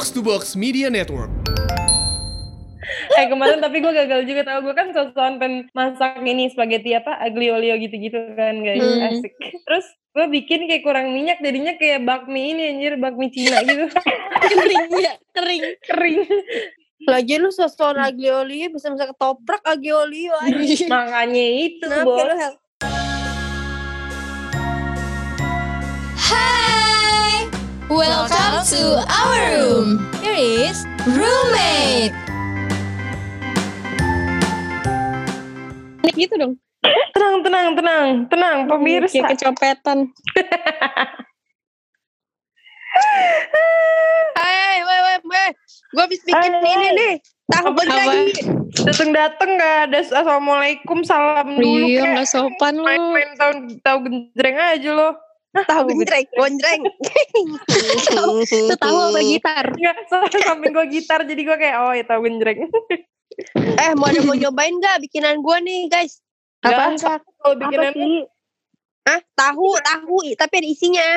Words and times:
Box 0.00 0.16
to 0.16 0.24
Box 0.24 0.56
Media 0.56 0.88
Network. 0.88 1.28
eh 3.20 3.28
kemarin 3.28 3.60
tapi 3.60 3.84
gue 3.84 3.92
gagal 3.92 4.24
juga 4.24 4.48
tau 4.48 4.64
gue 4.64 4.72
kan 4.72 4.96
sosokan 4.96 5.36
pengen 5.36 5.68
masak 5.76 6.24
ini 6.24 6.48
spaghetti 6.48 6.96
apa 6.96 7.20
aglio 7.20 7.60
olio 7.60 7.76
gitu-gitu 7.76 8.16
kan 8.32 8.64
guys. 8.64 8.80
Hmm. 8.80 9.12
asik. 9.12 9.36
Terus 9.36 9.84
gue 10.16 10.26
bikin 10.40 10.72
kayak 10.72 10.88
kurang 10.88 11.12
minyak 11.12 11.36
jadinya 11.44 11.76
kayak 11.76 12.00
bakmi 12.08 12.56
ini 12.56 12.72
anjir 12.72 12.96
bakmi 12.96 13.28
Cina 13.28 13.60
gitu. 13.60 13.92
Kering 14.48 14.88
ya 15.04 15.12
kering. 15.36 15.62
Kering. 15.84 16.18
Lagi 17.04 17.36
lu 17.36 17.52
sosokan 17.52 18.00
aglio 18.00 18.40
olio 18.40 18.72
bisa 18.72 18.88
bisa 18.88 19.04
ketoprak 19.04 19.60
aglio 19.68 20.08
olio 20.08 20.32
makanya 20.88 21.44
itu 21.60 21.84
Kenapa 21.84 22.08
bos? 22.08 22.40
Hai 26.24 26.59
Welcome 27.90 28.62
to 28.70 28.82
our 29.02 29.40
room 29.50 29.88
Here 30.22 30.38
is 30.38 30.86
roommate 31.10 32.14
gitu 36.14 36.34
dong 36.36 36.54
tenang 37.16 37.42
tenang 37.42 37.68
tenang 37.74 38.06
tenang 38.30 38.58
pemirsa 38.70 39.10
Kayak 39.10 39.30
kecopetan 39.34 39.98
Hei, 44.38 44.76
weh, 44.82 45.00
weh, 45.02 45.18
weh. 45.26 45.50
Gue 45.90 46.02
habis 46.06 46.20
bikin 46.22 46.52
Hai, 46.54 46.62
ini 46.62 46.86
hai. 46.86 46.92
nih. 46.94 47.12
Tahu 47.50 47.66
Apa? 47.74 47.82
lagi. 47.82 48.32
dateng 48.86 49.10
dateng 49.10 49.50
gak 49.58 49.76
ada 49.90 49.98
assalamualaikum 49.98 51.02
salam 51.02 51.58
dulu 51.58 51.90
Iya 51.90 52.06
kayak 52.06 52.16
gak 52.22 52.28
sopan 52.30 52.74
lu 52.78 52.86
main-main 52.86 53.30
tahu 53.34 53.52
tahu 53.82 53.96
genjreng 54.06 54.56
aja 54.56 54.90
lo 54.94 55.10
Tahu 55.50 55.82
genjreng, 55.90 56.26
gonjreng. 56.30 56.82
Itu 58.46 58.74
tahu 58.82 58.96
apa 59.10 59.20
gitar 59.20 59.66
Enggak, 59.74 59.96
soalnya 60.06 60.38
samping 60.46 60.70
gue 60.70 60.86
gitar 60.88 61.20
jadi 61.26 61.42
gue 61.42 61.56
kayak 61.58 61.76
oh 61.80 61.90
ya 61.90 62.04
tahu 62.06 62.22
genjreng 62.22 62.70
eh, 63.82 63.92
mau 63.98 64.06
ada 64.06 64.22
mau 64.22 64.36
nyobain 64.36 64.78
gak 64.78 65.00
bikinan 65.00 65.40
gue 65.40 65.56
nih, 65.64 65.80
guys? 65.88 66.22
Apaan, 66.60 66.94
Sak? 66.94 67.24
Kalau 67.40 67.56
bikinan 67.56 67.92
Hah? 69.08 69.20
Tahu, 69.32 69.80
tahu, 69.80 70.16
i- 70.28 70.36
tapi 70.36 70.60
ada 70.60 70.68
isinya. 70.68 71.08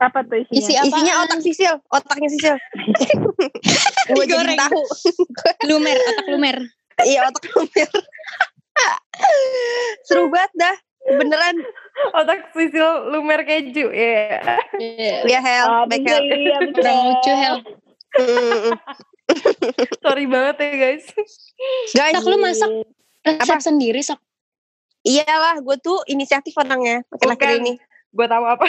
Apa 0.00 0.24
tuh 0.24 0.40
isinya? 0.40 0.56
Isi 0.56 0.72
apa? 0.74 0.86
Isinya 0.88 1.14
otak 1.20 1.40
sisil, 1.44 1.74
otaknya 1.90 2.28
sisil. 2.32 2.56
gue 4.14 4.24
jadi 4.24 4.56
tahu. 4.56 4.82
Lumer, 5.68 5.96
otak 6.00 6.26
lumer 6.26 6.56
Iya, 7.04 7.28
otak 7.28 7.44
lumer. 7.52 7.88
Seru 10.02 10.30
banget 10.32 10.52
dah. 10.56 10.76
Beneran. 11.10 11.56
otak 12.10 12.52
sisil 12.52 12.84
lumer 13.08 13.42
keju 13.42 13.90
ya 13.90 14.38
Ya, 15.24 15.40
Hel. 15.40 15.66
Ah, 15.66 15.82
Baik, 15.84 16.02
bisa, 16.02 16.14
Hel. 16.14 16.22
iya, 16.30 16.56
betul. 16.60 16.78
Kurang 16.78 16.98
lucu 17.04 17.32
Hel 17.32 17.56
Mm-mm. 18.14 18.70
sorry 19.98 20.24
banget 20.24 20.56
ya 20.58 20.70
guys 20.74 21.04
Guys, 21.90 22.14
Tak 22.14 22.24
lu 22.24 22.36
masak 22.36 22.70
resep 23.20 23.58
sendiri 23.60 24.00
sok 24.00 24.16
iyalah 25.00 25.58
gue 25.58 25.76
tuh 25.78 26.00
inisiatif 26.06 26.54
orangnya. 26.54 27.02
Akhir-akhir 27.08 27.60
ini. 27.60 27.76
gue 28.08 28.26
tahu 28.26 28.44
apa 28.46 28.66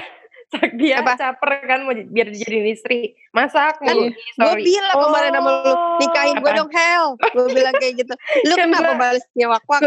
Sak 0.49 0.73
dia 0.75 0.97
Apa? 0.99 1.13
caper 1.13 1.51
kan 1.63 1.79
mau 1.83 1.93
biar 1.93 2.27
dijadiin 2.27 2.67
istri 2.67 2.99
masak 3.29 3.77
Kan 3.77 3.93
Gue 4.35 4.53
bilang 4.59 4.97
kemarin 4.97 5.31
sama 5.31 5.51
lu, 5.61 5.73
nikahin 5.99 6.35
gue 6.35 6.41
Apaan? 6.43 6.57
dong 6.57 6.71
Hel. 6.71 7.05
Gue 7.29 7.45
bilang 7.51 7.73
kayak 7.75 7.93
gitu. 7.95 8.13
Lu 8.43 8.53
Kan 8.53 8.67
kenapa 8.67 8.81
gua- 8.87 8.99
balesnya 8.99 9.45
wak-wak? 9.47 9.81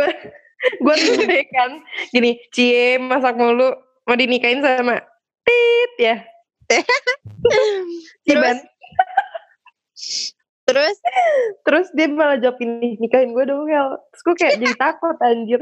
Gue 0.62 0.94
tuh 0.94 1.26
kan 1.50 1.70
gini 2.14 2.38
cie 2.54 2.98
masak 2.98 3.38
mulu. 3.38 3.74
Mau 4.02 4.18
dinikahin 4.18 4.62
sama 4.62 4.98
tit 5.46 5.92
ya. 5.98 6.16
Terus, 8.22 8.58
terus? 10.68 10.96
Terus 11.66 11.86
dia 11.92 12.06
malah 12.08 12.38
jawab 12.40 12.56
ini 12.62 12.96
nikahin 12.96 13.34
gue 13.34 13.44
dong 13.44 13.68
Hel. 13.68 13.98
Terus 14.14 14.22
gue 14.24 14.34
kayak 14.38 14.54
jadi 14.62 14.74
takut 14.78 15.16
anjir. 15.20 15.60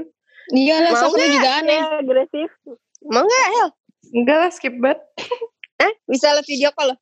Iyalah 0.50 0.93
Mau 0.93 1.00
sok 1.00 1.15
lu 1.19 1.27
juga 1.31 1.50
aneh. 1.62 1.78
Ya, 1.78 1.87
agresif. 1.99 2.50
mau 3.09 3.25
gak 3.25 3.47
Hel? 3.56 3.69
enggak 4.11 4.38
lah 4.43 4.50
skip 4.53 4.75
banget. 4.78 5.00
Eh, 5.81 5.97
bisa 6.12 6.37
liat 6.37 6.44
video 6.44 6.69
call 6.77 6.93
lo? 6.93 6.97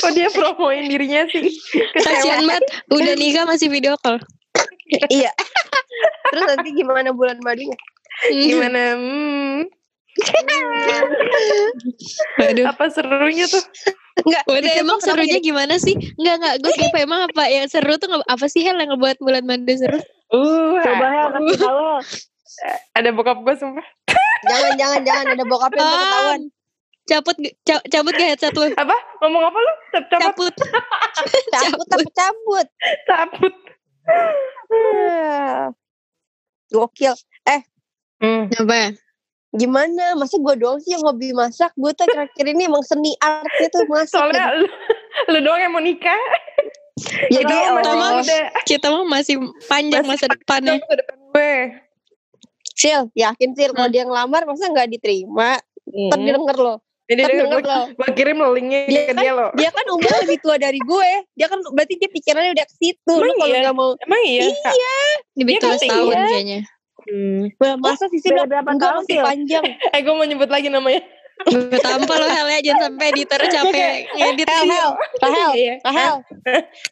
kok 0.00 0.12
dia 0.16 0.32
promoin 0.32 0.88
dirinya 0.88 1.28
sih? 1.28 1.52
Kasian 2.00 2.40
kecewa. 2.40 2.48
banget. 2.48 2.64
Udah 2.88 3.14
nikah 3.20 3.44
masih 3.44 3.68
video 3.68 3.92
call 4.00 4.16
iya. 5.12 5.30
Terus 6.26 6.44
nanti 6.46 6.68
gimana 6.72 7.10
bulan 7.10 7.38
madunya? 7.40 7.76
gimana 8.26 8.96
hmm, 8.96 9.68
Waduh 12.38 12.64
apa 12.66 12.84
serunya 12.88 13.44
tuh 13.44 13.60
Enggak. 14.16 14.42
Udah 14.48 14.72
emang 14.74 14.98
serunya 14.98 15.36
jadi- 15.36 15.44
gimana 15.44 15.76
sih? 15.76 15.92
Enggak 16.16 16.34
enggak 16.38 16.54
gue 16.58 16.72
kepo 16.80 16.96
emang 16.98 17.20
apa 17.26 17.42
yang 17.46 17.66
seru 17.66 17.94
tuh 17.96 18.08
apa 18.18 18.46
sih 18.46 18.64
Hel 18.64 18.76
yang 18.76 18.88
ngebuat 18.90 19.18
bulan 19.18 19.44
madu 19.44 19.68
seru? 19.70 20.00
uh 20.26 20.80
Coba 20.80 21.04
ya 21.06 21.24
kasih 21.30 21.56
tahu. 21.58 21.84
ada 22.94 23.08
bokap 23.12 23.38
gue 23.38 23.54
sumpah 23.54 23.86
Jangan, 24.42 24.72
jangan, 24.74 25.00
jangan. 25.02 25.24
Ada 25.28 25.44
bokapnya 25.44 25.82
tuh 25.82 25.98
ketahuan. 25.98 26.40
Cabut 27.04 27.36
ca- 27.62 27.86
cabut 27.86 28.12
gak 28.12 28.28
headset 28.28 28.50
lu? 28.52 28.68
apa 28.72 28.96
ngomong 29.20 29.42
apa 29.44 29.58
lu 29.58 29.72
Cap- 29.92 30.08
cabut 30.08 30.54
Cabut. 30.54 30.54
Cabut, 31.52 31.86
tapi 31.86 32.04
cabut. 32.10 32.66
cabut 33.04 33.54
Gokil. 36.72 37.14
hmm. 38.20 38.50
Apa 38.58 38.74
ya? 38.74 38.88
Gimana? 39.56 40.18
Masa 40.18 40.36
gue 40.36 40.54
doang 40.58 40.82
sih 40.82 40.92
yang 40.92 41.04
hobi 41.06 41.32
masak? 41.32 41.72
Gue 41.78 41.94
tuh 41.94 42.04
akhir-akhir 42.04 42.46
ini 42.52 42.66
emang 42.68 42.82
seni 42.84 43.14
artnya 43.22 43.68
tuh 43.70 43.86
masak. 43.88 44.12
soalnya 44.12 44.52
lu, 44.58 44.66
lu 45.32 45.38
doang 45.40 45.60
yang 45.62 45.72
mau 45.72 45.80
nikah 45.80 46.18
Jadi, 47.36 47.54
oh, 47.70 47.76
muda 47.76 48.40
Kita 48.64 48.88
mah 48.88 49.04
masih 49.04 49.36
panjang 49.68 50.04
Masih 50.04 50.26
masa 50.26 50.26
depannya. 50.32 50.80
masa 50.80 50.94
depan 50.96 51.16
gue 51.32 51.54
Sil, 52.76 53.02
yakin 53.16 53.50
Sil 53.56 53.72
kalau 53.72 53.88
Hmm. 53.88 53.94
dia 53.96 54.04
ngelamar 54.04 54.44
masa 54.44 54.68
nggak 54.68 54.88
diterima? 54.92 55.56
Ntar 55.86 56.18
dia 56.20 56.34
denger 56.36 56.56
loh. 56.60 56.78
Jadi 57.06 57.20
Ntar 57.22 57.30
dia 57.30 57.38
denger 57.46 57.60
gue, 57.62 57.70
loh. 57.70 57.86
gue 57.94 58.08
kirim 58.18 58.36
lo 58.42 58.50
linknya 58.50 58.80
Dia 58.90 59.02
ke 59.06 59.14
dia 59.14 59.32
lo. 59.32 59.46
Dia 59.54 59.70
kan 59.70 59.86
umurnya 59.94 60.18
lebih 60.26 60.38
tua 60.42 60.56
dari 60.58 60.80
gue. 60.82 61.10
Dia 61.38 61.46
kan 61.46 61.58
berarti 61.70 61.94
dia 62.02 62.10
pikirannya 62.10 62.50
udah 62.58 62.66
ke 62.66 62.74
situ. 62.82 63.14
Emang 63.14 63.38
kalau 63.38 63.54
iya? 63.54 63.70
mau 63.70 63.90
Emang 64.02 64.22
iya? 64.26 64.50
Kak? 64.50 64.74
Lebih 65.38 65.52
Dia 65.54 65.62
tua 65.62 65.70
kan 65.70 65.78
setahun 65.78 66.10
iya. 66.10 66.26
kayaknya. 66.26 66.60
Hmm. 67.06 67.42
Wah, 67.62 67.74
masa 67.78 68.04
sih? 68.10 68.18
Beda 68.18 68.50
berapa 68.50 68.66
Enggak 68.66 68.90
tahun, 68.90 69.02
masih 69.06 69.18
panjang. 69.22 69.64
Eh 69.94 70.00
gue 70.02 70.14
mau 70.18 70.26
nyebut 70.26 70.50
lagi 70.50 70.66
namanya. 70.66 71.00
Gue 71.46 71.78
tampol 71.78 72.16
lo 72.18 72.26
Hel 72.26 72.48
ya 72.48 72.60
jangan 72.72 72.82
sampai 72.90 73.06
editor 73.14 73.40
capek 73.46 73.94
ngedit. 74.18 74.46
Hel, 74.50 74.64
Hel, 74.66 74.90
Rahel, 75.22 75.50
Iya. 75.54 75.74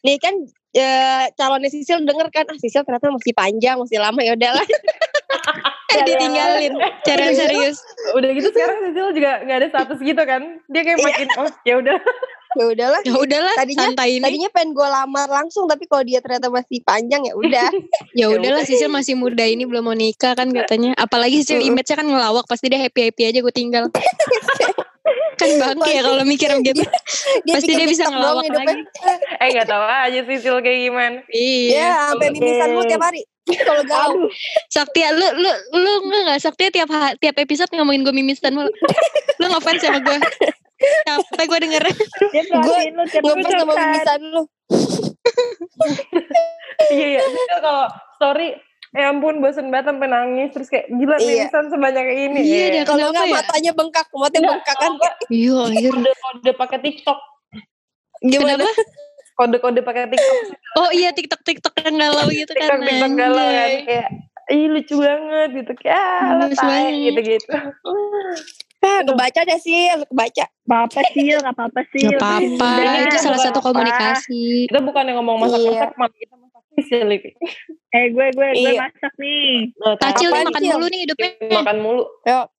Nih 0.06 0.16
kan 0.22 0.34
eh, 0.74 1.24
calonnya 1.38 1.70
Sisil 1.70 2.02
denger 2.02 2.28
kan, 2.34 2.44
ah 2.50 2.58
Sisil 2.58 2.82
ternyata 2.82 3.08
masih 3.14 3.34
panjang, 3.34 3.76
masih 3.78 3.98
lama 4.02 4.20
ya 4.20 4.34
udahlah. 4.34 4.66
Eh 5.94 6.02
ditinggalin. 6.10 6.74
Cara 7.06 7.30
serius. 7.30 7.78
Udah 8.18 8.28
gitu 8.34 8.48
sekarang 8.50 8.82
Sisil 8.90 9.14
juga 9.14 9.46
gak 9.46 9.56
ada 9.62 9.68
status 9.70 9.98
gitu 10.02 10.22
kan. 10.26 10.42
Dia 10.66 10.82
kayak 10.82 10.98
makin 10.98 11.28
oh 11.38 11.48
ya 11.62 11.74
udah. 11.78 11.96
ya 12.58 12.64
udahlah. 12.66 13.00
Ya 13.06 13.14
udahlah 13.14 13.54
Tadinya- 13.54 13.94
santai 13.94 14.18
ini. 14.18 14.24
Tadinya 14.24 14.50
pengen 14.50 14.74
gue 14.74 14.88
lamar 14.88 15.28
langsung, 15.30 15.70
tapi 15.70 15.86
kalau 15.86 16.02
dia 16.02 16.18
ternyata 16.18 16.50
masih 16.50 16.82
panjang 16.82 17.22
ya 17.22 17.34
udah. 17.38 17.68
Ya 18.18 18.26
udahlah 18.30 18.66
Sisil 18.66 18.90
masih 18.90 19.14
muda 19.14 19.46
ini 19.46 19.66
belum 19.66 19.86
mau 19.86 19.94
nikah 19.94 20.34
kan 20.34 20.50
katanya. 20.50 20.98
Apalagi 20.98 21.42
Sisil 21.46 21.62
image-nya 21.62 22.02
kan 22.02 22.08
ngelawak 22.10 22.46
pasti 22.50 22.66
dia 22.66 22.80
happy-happy 22.82 23.22
aja 23.30 23.38
gue 23.38 23.54
tinggal. 23.54 23.86
Kan 25.34 25.50
bangke 25.62 25.90
ya 25.90 26.02
kalau 26.02 26.24
mikir 26.24 26.50
begitu. 26.60 26.82
Pasti 27.54 27.72
dia 27.74 27.86
bisa 27.88 28.08
ngelawak 28.08 28.44
hidupnya. 28.46 28.74
lagi. 28.74 29.42
Eh 29.42 29.48
gak 29.54 29.68
tahu 29.68 29.84
aja 29.84 30.20
Sisil 30.24 30.56
kayak 30.62 30.78
gimana. 30.90 31.18
Iya. 31.30 31.78
Ya, 31.78 31.92
sampai 32.12 32.28
mimisan 32.34 32.68
lu 32.74 32.82
tiap 32.86 33.02
hari. 33.02 33.20
Kalau 33.44 33.82
galau. 33.90 34.28
Saktia 34.72 35.12
lu 35.12 35.26
lu 35.36 35.50
lu 35.76 35.92
enggak 36.08 36.20
enggak 36.24 36.40
Saktia 36.40 36.68
tiap 36.72 36.88
tiap 37.20 37.36
episode 37.36 37.70
ngomongin 37.76 38.06
gue 38.06 38.14
mimisan 38.14 38.52
mulu. 38.56 38.70
lu 39.40 39.46
ngefans 39.50 39.80
sama 39.82 40.00
gue. 40.00 40.18
Capek 41.06 41.44
gue 41.48 41.58
denger. 41.68 41.82
Tiap 42.32 42.46
Ngefans 43.22 43.52
sama 43.52 43.72
mimisan 43.76 44.20
lu. 44.32 44.42
Iya 46.92 47.06
iya. 47.18 47.20
Kalau 47.60 47.88
story 48.18 48.56
Ya 48.94 49.10
ampun 49.10 49.42
bosen 49.42 49.74
banget 49.74 49.90
sampai 49.90 50.06
nangis 50.06 50.48
terus 50.54 50.68
kayak 50.70 50.86
gila 50.86 51.18
Iya. 51.18 51.50
sebanyak 51.50 52.06
ini. 52.14 52.40
Iya, 52.46 52.62
ya. 52.62 52.66
dia 52.70 52.82
Kalau 52.86 53.10
enggak 53.10 53.26
ya? 53.26 53.34
matanya 53.34 53.72
bengkak, 53.74 54.06
matanya 54.14 54.48
bengkak 54.54 54.76
kan. 54.78 54.92
Iya 55.26 55.54
anjir. 55.66 55.90
Kode-kode 55.90 56.52
pakai 56.54 56.78
TikTok. 56.78 57.18
Gimana? 58.22 58.62
Kenapa? 58.62 58.82
Kode-kode 59.34 59.80
pakai 59.82 60.02
TikTok. 60.14 60.38
Oh 60.78 60.88
iya 60.94 61.10
TikTok 61.10 61.42
TikTok 61.42 61.74
yang 61.82 61.98
galau 61.98 62.30
gitu 62.30 62.54
kan. 62.54 62.78
TikTok 62.78 62.86
TikTok 62.86 63.12
galau 63.18 63.46
kan 63.50 63.70
kayak 63.82 64.08
Ih 64.44 64.68
lucu 64.68 65.00
banget 65.00 65.48
gitu 65.56 65.72
kayak 65.80 65.96
ah, 66.44 66.84
gitu-gitu. 66.92 67.56
Ah, 68.84 69.00
kebaca 69.00 69.40
deh 69.40 69.56
sih, 69.56 69.88
kebaca. 70.12 70.44
Apa-apa 70.68 71.00
sih, 71.16 71.32
nggak 71.32 71.56
apa-apa 71.56 71.80
sih. 71.88 72.04
Gak 72.04 72.20
apa-apa, 72.20 72.68
itu 73.08 73.16
salah 73.24 73.40
nggak 73.40 73.48
satu 73.48 73.60
komunikasi. 73.64 74.68
Kita 74.68 74.84
bukan 74.84 75.08
yang 75.08 75.16
ngomong 75.24 75.48
masak-masak, 75.48 75.96
malah 75.96 76.12
kita 76.12 76.34
masak 76.36 76.62
sisil 76.76 77.08
Eh 77.94 78.10
gue 78.10 78.26
gue 78.34 78.48
gue 78.58 78.70
Iya. 78.74 78.80
masak 78.82 79.14
nih. 79.16 79.70
Nah, 79.78 79.94
Tacil 79.96 80.28
nih 80.28 80.44
makan 80.44 80.60
Cil? 80.60 80.72
mulu 80.74 80.86
nih 80.90 81.00
hidupnya. 81.06 81.30
makan 81.54 81.78
mulu. 81.78 82.02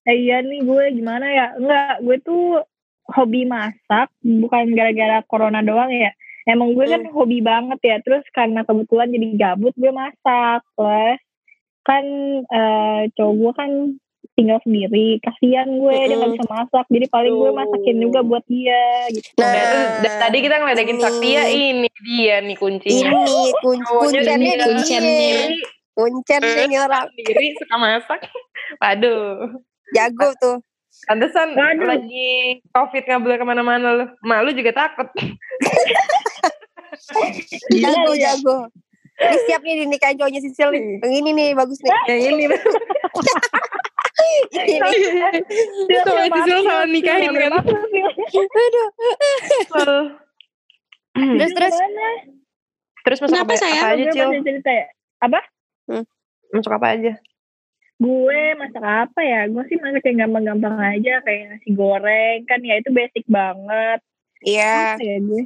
Eh 0.08 0.16
iya 0.16 0.40
nih 0.40 0.60
gue 0.64 0.84
gimana 0.96 1.26
ya? 1.28 1.46
Enggak, 1.54 1.94
gue 2.00 2.16
tuh 2.24 2.44
hobi 3.06 3.44
masak 3.44 4.08
bukan 4.18 4.72
gara-gara 4.72 5.20
corona 5.28 5.60
doang 5.60 5.92
ya. 5.92 6.08
Emang 6.46 6.72
gue 6.72 6.86
kan 6.86 7.04
hobi 7.12 7.44
banget 7.44 7.78
ya. 7.84 7.96
Terus 8.00 8.24
karena 8.32 8.64
kebetulan 8.64 9.12
jadi 9.12 9.26
gabut 9.36 9.76
gue 9.76 9.92
masak. 9.92 10.64
Plus 10.72 11.20
kan 11.84 12.04
eh, 12.42 13.02
cowok 13.12 13.34
gue 13.36 13.52
kan 13.52 13.70
tinggal 14.32 14.58
sendiri. 14.60 15.20
Kasihan 15.20 15.68
gue 15.70 15.94
dia 15.94 16.14
nggak 16.14 16.26
Mm-mm. 16.26 16.36
bisa 16.36 16.46
masak. 16.48 16.84
Jadi 16.88 17.06
paling 17.06 17.32
gue 17.32 17.50
masakin 17.52 17.96
juga 17.98 18.20
buat 18.20 18.44
dia 18.46 18.82
gitu. 19.10 19.28
Nah, 19.36 19.46
Nah, 19.46 19.84
da- 20.00 20.18
tadi 20.22 20.38
kita 20.40 20.54
ngeledekin. 20.56 20.98
Saktia 20.98 21.42
ini 21.46 21.88
dia 22.02 22.40
nih 22.40 22.56
kuncinya. 22.56 23.10
Ini 23.14 23.36
kun 23.56 23.78
Cowoknya 23.78 24.20
kuncennya 24.20 24.36
dia 24.36 24.54
di 24.54 24.64
kuncennya. 24.64 25.18
sini. 25.46 25.58
Kuncennya 25.92 26.64
nih 26.66 26.78
orang 26.78 27.04
sendiri 27.08 27.46
suka 27.56 27.76
masak. 27.76 28.20
Waduh. 28.82 29.60
jago 29.88 30.28
tuh. 30.36 30.56
Pantesan 31.04 31.52
Waduh. 31.52 31.86
lagi 31.86 32.30
covid 32.70 33.02
nggak 33.02 33.20
boleh 33.20 33.36
ke 33.36 33.44
mana-mana 33.44 33.88
lu. 33.94 34.06
Malu 34.20 34.50
juga 34.50 34.74
takut. 34.74 35.06
Jago, 37.70 38.12
ya. 38.12 38.32
jago. 38.32 38.66
Ini 39.16 39.36
siap 39.46 39.60
nih 39.62 39.74
dinikahin 39.80 40.16
cowoknya 40.18 40.40
Sisil 40.42 40.68
nih. 40.70 41.00
Yang 41.00 41.14
ini 41.14 41.30
nih 41.32 41.48
bagus 41.52 41.78
nih. 41.80 41.92
Yang 42.06 42.20
ini. 42.26 42.44
Sama 46.06 46.24
Sisil 46.32 46.58
sama 46.64 46.84
nikahin 46.90 47.32
kan. 47.34 47.52
Aduh. 49.76 50.06
Terus 51.16 51.52
terus? 51.56 51.74
Terus 53.06 53.18
masuk 53.22 53.38
Kenapa, 53.38 53.54
apa, 53.54 53.62
sayang? 53.62 53.84
apa 53.86 53.94
aja, 53.94 54.10
Cil? 54.10 54.28
cerita 54.42 54.70
ya. 54.74 54.86
Apa? 55.22 55.40
Masuk 56.50 56.72
apa 56.74 56.86
aja? 56.98 57.12
Gue 57.96 58.42
masak 58.60 58.84
apa 58.84 59.20
ya? 59.24 59.48
Gue 59.48 59.64
sih 59.72 59.78
masak 59.80 60.04
yang 60.10 60.28
gampang-gampang 60.28 60.76
aja 60.76 61.24
kayak 61.24 61.56
nasi 61.56 61.72
goreng 61.72 62.44
kan 62.44 62.60
ya 62.60 62.76
itu 62.76 62.92
basic 62.92 63.24
banget. 63.30 64.04
Iya. 64.44 65.00
Apa 65.00 65.04
ya 65.06 65.16
gue? 65.22 65.42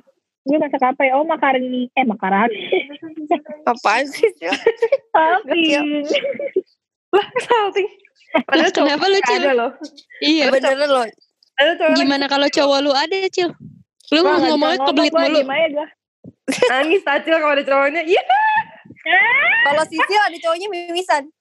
Gue 0.49 0.57
masak 0.59 0.83
apa 0.83 1.03
ya? 1.07 1.13
Oh 1.21 1.23
makaroni. 1.29 1.87
Eh 1.95 2.03
makaroni. 2.09 2.59
Apaan 3.71 4.09
sih? 4.11 4.27
Tapi 5.15 5.79
Lah, 7.11 7.27
salting. 7.45 7.91
Padahal 8.31 8.71
cowok 8.71 8.87
kenapa 8.87 9.07
lu, 9.07 9.19
Cil? 9.27 9.41
ada 9.43 9.53
loh. 9.55 9.71
Iya. 10.23 10.45
Beneran 10.55 10.91
loh. 10.91 11.07
Cowok 11.61 11.97
Gimana 11.99 12.25
kalau 12.31 12.49
cowok 12.49 12.79
lu 12.83 12.93
ada, 12.95 13.17
Cil? 13.31 13.51
Lu 14.11 14.19
nggak 14.23 14.39
ngomongnya 14.47 14.79
kebelit 14.87 15.13
mulu. 15.15 15.41
Nangis 16.71 17.03
tacil 17.07 17.35
kalau 17.39 17.55
ada 17.55 17.65
cowoknya. 17.67 18.03
Iya. 18.07 18.23
Kalau 19.67 19.83
Sisil 19.87 20.21
ada 20.21 20.37
cowoknya 20.39 20.69
mimisan. 20.71 21.25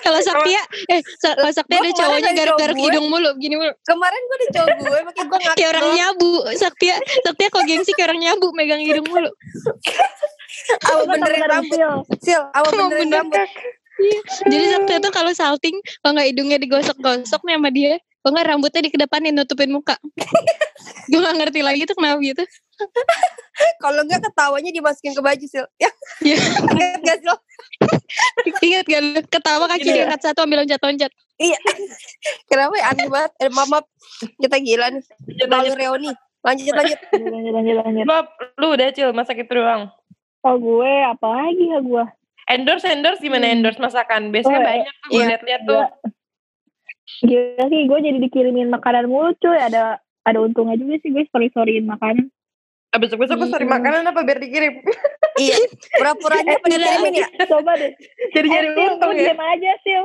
Kalau 0.00 0.20
Saktia, 0.24 0.62
eh 0.88 1.00
kalau 1.20 1.50
Saktia 1.52 1.76
ada 1.78 1.90
cowoknya 1.92 2.32
garuk-garuk 2.32 2.78
hidung 2.78 3.06
mulu, 3.06 3.30
gini 3.36 3.54
mulu. 3.54 3.72
Kemarin 3.84 4.20
gue 4.20 4.36
ada 4.36 4.48
cowok 4.56 4.76
gue, 4.80 4.98
makanya 5.04 5.26
gue 5.28 5.38
ngakak. 5.44 5.56
Kayak 5.58 5.70
orang 5.76 5.88
nyabu. 5.92 6.32
Saktia, 6.56 6.96
Saktia 7.22 7.48
kok 7.52 7.64
gengsi 7.68 7.90
kayak 7.92 8.08
orang 8.10 8.20
nyabu 8.20 8.46
megang 8.56 8.82
hidung 8.82 9.06
mulu. 9.06 9.30
Awa 10.90 11.02
Gua 11.06 11.14
benerin 11.14 11.44
rambut. 11.46 11.78
Sil. 11.78 11.94
Sil, 12.20 12.42
awa 12.52 12.66
Emang 12.74 12.88
benerin 12.90 13.06
bener. 13.06 13.18
rambut. 13.22 13.48
Jadi 14.48 14.64
Saktia 14.72 14.98
tuh 14.98 15.12
kalau 15.12 15.32
salting, 15.36 15.76
kalau 16.00 16.12
nggak 16.16 16.28
hidungnya 16.32 16.58
digosok-gosok 16.58 17.40
nih 17.44 17.54
sama 17.60 17.68
dia, 17.70 17.92
kalau 18.20 18.32
nggak 18.36 18.46
rambutnya 18.48 18.80
dikedepanin 18.88 19.32
nutupin 19.36 19.70
muka. 19.70 19.96
Gue 21.10 21.20
gak 21.20 21.36
ngerti 21.36 21.60
lagi 21.60 21.82
tuh 21.84 21.96
kenapa 21.98 22.22
gitu. 22.22 22.42
Kalau 23.82 24.00
enggak 24.02 24.24
ketawanya 24.24 24.70
dimasukin 24.70 25.12
ke 25.12 25.20
baju, 25.20 25.44
Sil. 25.48 25.66
Ya, 25.76 25.90
Iya. 26.20 26.36
ingat 26.72 27.00
gak 27.02 27.18
Sil? 27.20 27.36
Ingat 28.60 28.86
gak 28.86 29.00
lu? 29.02 29.20
Ketawa 29.26 29.64
kaki 29.68 29.84
Iya. 29.84 29.94
diangkat 30.04 30.20
satu 30.22 30.44
ambil 30.44 30.64
loncat-loncat. 30.64 31.12
Iya. 31.36 31.58
Kenapa 32.46 32.74
ya 32.76 32.84
aneh 32.92 33.08
banget? 33.08 33.32
Eh, 33.38 33.50
maaf, 33.50 33.68
maaf. 33.68 33.86
Kita 34.36 34.56
gila 34.58 34.86
nih. 34.90 35.02
Lanjut, 35.46 35.74
reuni. 35.74 36.10
Lanjut, 36.40 36.72
lanjut. 36.72 36.98
Lanjut 37.12 37.52
lanjut 37.52 37.74
lanjut. 37.80 38.04
Bob, 38.04 38.26
lu 38.56 38.66
udah 38.72 38.88
cil 38.92 39.12
masak 39.12 39.40
itu 39.40 39.52
doang. 39.52 39.92
Oh 40.40 40.56
gue 40.56 40.92
apa 41.04 41.26
lagi 41.28 41.68
ya 41.68 41.80
gue? 41.80 42.04
Endorse 42.48 42.88
endorse 42.88 43.20
gimana 43.20 43.44
Hmm. 43.46 43.60
endorse 43.60 43.76
masakan? 43.76 44.32
Biasanya 44.32 44.56
Oh, 44.56 44.64
banyak 44.64 44.94
tuh 44.96 45.10
iya. 45.12 45.24
liat-liat 45.28 45.62
tuh. 45.68 45.84
Gila 47.20 47.64
sih 47.68 47.80
gue 47.84 47.98
jadi 48.00 48.18
dikirimin 48.18 48.72
makanan 48.72 49.04
mulu 49.06 49.36
cuy. 49.36 49.60
Ada 49.60 50.00
ada 50.00 50.38
untungnya 50.40 50.80
juga 50.80 50.96
sih 51.00 51.12
gue 51.12 51.28
story 51.28 51.52
storyin 51.52 51.84
makanan. 51.84 52.32
Ah, 52.90 52.98
besok-besok 52.98 53.34
gue 53.36 53.48
cari 53.48 53.64
Hmm. 53.64 53.74
makanan 53.76 54.02
apa 54.04 54.20
biar 54.20 54.38
dikirim. 54.38 54.74
Iya. 55.40 55.56
Pura-puranya 55.94 56.52
apa 56.58 56.66
dikirimin 56.66 57.14
ya? 57.16 57.28
Coba 57.52 57.72
deh. 57.74 57.94
Jadi 58.30 58.44
Eh, 58.44 58.52
nyari 58.52 58.68
Sil, 58.74 58.90
untung 58.92 59.12
ya. 59.12 59.22
diem 59.24 59.40
aja 59.40 59.70
Sil. 59.80 60.04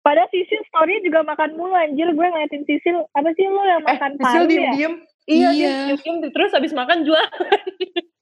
Padahal 0.00 0.28
Sisil 0.28 0.60
story 0.66 1.00
juga 1.00 1.22
makan 1.22 1.54
mulu 1.54 1.72
anjir. 1.72 2.10
Gue 2.10 2.26
ngeliatin 2.26 2.62
Sisil. 2.62 3.00
Apa 3.10 3.30
sih 3.32 3.46
lu 3.46 3.62
yang 3.62 3.80
Eh, 3.80 3.88
makan 3.88 4.10
Sisil 4.12 4.26
paru 4.36 4.44
ya? 4.44 4.48
diem-diem. 4.50 4.94
Iya, 5.24 5.48
Iya. 5.48 5.70
dia 5.88 5.96
diem-diem. 5.96 6.28
Terus 6.28 6.50
habis 6.50 6.72
makan 6.72 6.98
jual. 7.02 7.26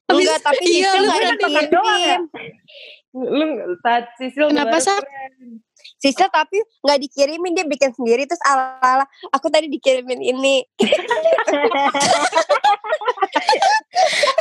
Enggak, 0.07 0.37
tapi 0.39 0.63
Iya, 0.63 0.87
Sisil 0.87 1.01
lu 1.01 1.07
gak 1.07 1.17
berarti 1.19 1.43
makan 1.43 1.65
doang 1.67 1.99
ya? 1.99 2.17
Lu 3.11 3.45
saat 3.79 4.03
Sisil 4.15 4.45
Kenapa, 4.47 4.77
baru 4.77 5.03
Sisil 5.97 6.27
tapi 6.27 6.55
gak 6.79 6.99
dikirimin, 6.99 7.53
dia 7.53 7.63
bikin 7.63 7.91
sendiri. 7.91 8.23
Terus 8.23 8.39
ala-ala, 8.41 9.03
aku 9.29 9.47
tadi 9.47 9.67
dikirimin 9.67 10.19
ini. 10.19 10.63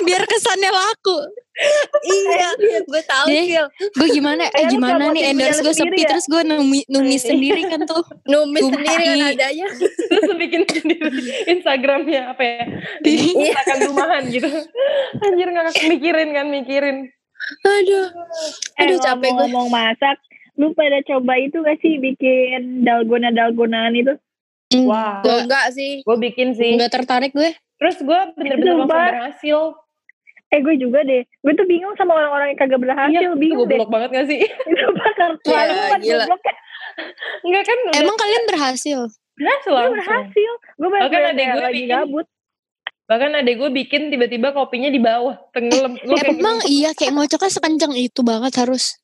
Biar 0.00 0.23
kesannya 0.25 0.70
laku. 0.70 1.19
iya, 2.05 2.49
gue 2.81 3.02
tahu. 3.02 3.26
Gue 3.93 4.08
gimana? 4.08 4.46
Eh 4.49 4.62
Eh, 4.62 4.70
gimana 4.70 5.11
nih 5.11 5.35
endorse 5.35 5.58
gue 5.58 5.75
sendiri 5.75 5.96
sepi 5.96 6.06
ya? 6.06 6.08
terus 6.08 6.26
gue 6.26 6.43
numis, 6.44 6.85
numis 6.87 7.23
sendiri 7.25 7.62
kan 7.67 7.82
tuh. 7.82 8.05
Numis 8.25 8.62
Tumpah. 8.62 8.79
sendiri 8.79 9.05
kan 9.05 9.34
adanya. 9.34 9.67
Terus 10.08 10.31
bikin 10.37 10.62
sendiri 10.64 11.08
Instagramnya 11.49 12.23
apa 12.31 12.43
ya? 12.43 12.62
Iya. 13.02 13.52
Masakan 13.52 13.79
rumahan 13.91 14.23
gitu. 14.31 14.49
Anjir 15.19 15.49
gak 15.50 15.75
mikirin 15.88 16.29
kan, 16.31 16.46
mikirin. 16.46 16.96
Aduh. 17.64 18.06
Eh, 18.76 18.82
Aduh, 18.87 18.99
capek 19.00 19.31
gue. 19.31 19.38
ngomong 19.43 19.67
masak. 19.69 20.19
Lu 20.58 20.75
pada 20.75 20.99
coba 21.02 21.38
itu 21.38 21.56
gak 21.56 21.78
sih 21.78 21.96
bikin 21.96 22.82
dalgona-dalgonaan 22.82 23.94
itu? 23.94 24.14
Wah, 24.82 25.22
Oh, 25.22 25.40
enggak 25.40 25.72
sih. 25.72 26.02
gue 26.02 26.16
bikin 26.20 26.52
sih. 26.52 26.75
Nggak 26.75 26.93
tertarik 26.93 27.32
gue. 27.32 27.55
Terus 27.78 27.96
gue 27.99 28.20
bener-bener 28.34 28.75
langsung 28.76 28.90
berhasil. 28.90 29.60
Eh 30.49 30.60
gue 30.60 30.75
juga 30.76 31.00
deh. 31.02 31.22
Gue 31.38 31.52
tuh 31.55 31.64
bingung 31.64 31.94
sama 31.94 32.12
orang-orang 32.14 32.52
yang 32.52 32.58
kagak 32.58 32.81
berhasil. 32.81 33.14
Iya, 33.14 33.20
itu 33.25 33.37
bingung 33.38 33.64
deh. 33.64 33.78
goblok 33.78 33.90
banget 33.90 34.08
gak 34.12 34.26
sih? 34.26 34.40
Itu 34.69 34.87
bakar 34.93 35.31
Iya, 35.31 35.40
terlalu 35.40 35.72
banget 35.78 36.00
gila. 36.02 36.16
goblok. 36.20 36.43
Enggak 37.38 37.62
kan 37.65 37.79
udah 37.79 37.96
Emang 37.96 38.17
kalian 38.19 38.44
berhasil? 38.44 39.00
berhasil 39.32 39.70
Gue 39.70 39.79
langsung. 39.79 39.94
berhasil. 39.94 40.53
Gue 40.74 40.88
Bahkan 40.88 40.98
bener-bener 41.06 41.31
adek 41.31 41.46
gue 41.46 41.62
lagi 41.62 41.74
bikin. 41.79 41.93
gabut. 41.94 42.27
Bahkan 43.06 43.31
adek 43.36 43.55
gue 43.56 43.70
bikin 43.72 44.03
tiba-tiba 44.10 44.48
kopinya 44.50 44.91
di 44.91 44.98
bawah, 44.98 45.36
tenggelam. 45.50 45.93
Gue 45.96 46.12
kayak 46.19 46.34
Emang 46.34 46.56
iya 46.67 46.91
kayak 46.93 47.12
ngocoknya 47.15 47.50
sekencang 47.50 47.93
itu 47.94 48.20
banget 48.20 48.53
harus. 48.58 48.98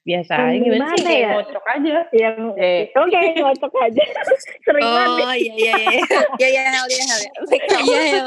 Biasa 0.00 0.32
aja 0.32 0.56
gimana 0.56 0.96
sih 0.96 1.16
ya? 1.20 1.30
kocok 1.36 1.64
aja. 1.70 1.96
Yang 2.10 2.36
Eh. 2.56 2.82
oke 2.90 3.18
ngocok 3.36 3.72
aja. 3.78 4.02
Sering 4.64 4.80
banget. 4.82 5.24
Oh 5.28 5.34
iya 5.34 5.52
iya 5.54 5.74
iya. 5.76 6.00
Iya 6.34 6.48
iya 6.48 6.62
hal 6.72 6.86
iya 6.88 7.04
hal. 7.04 7.20
ya. 7.20 7.30
Iya 7.78 8.00
ya. 8.02 8.22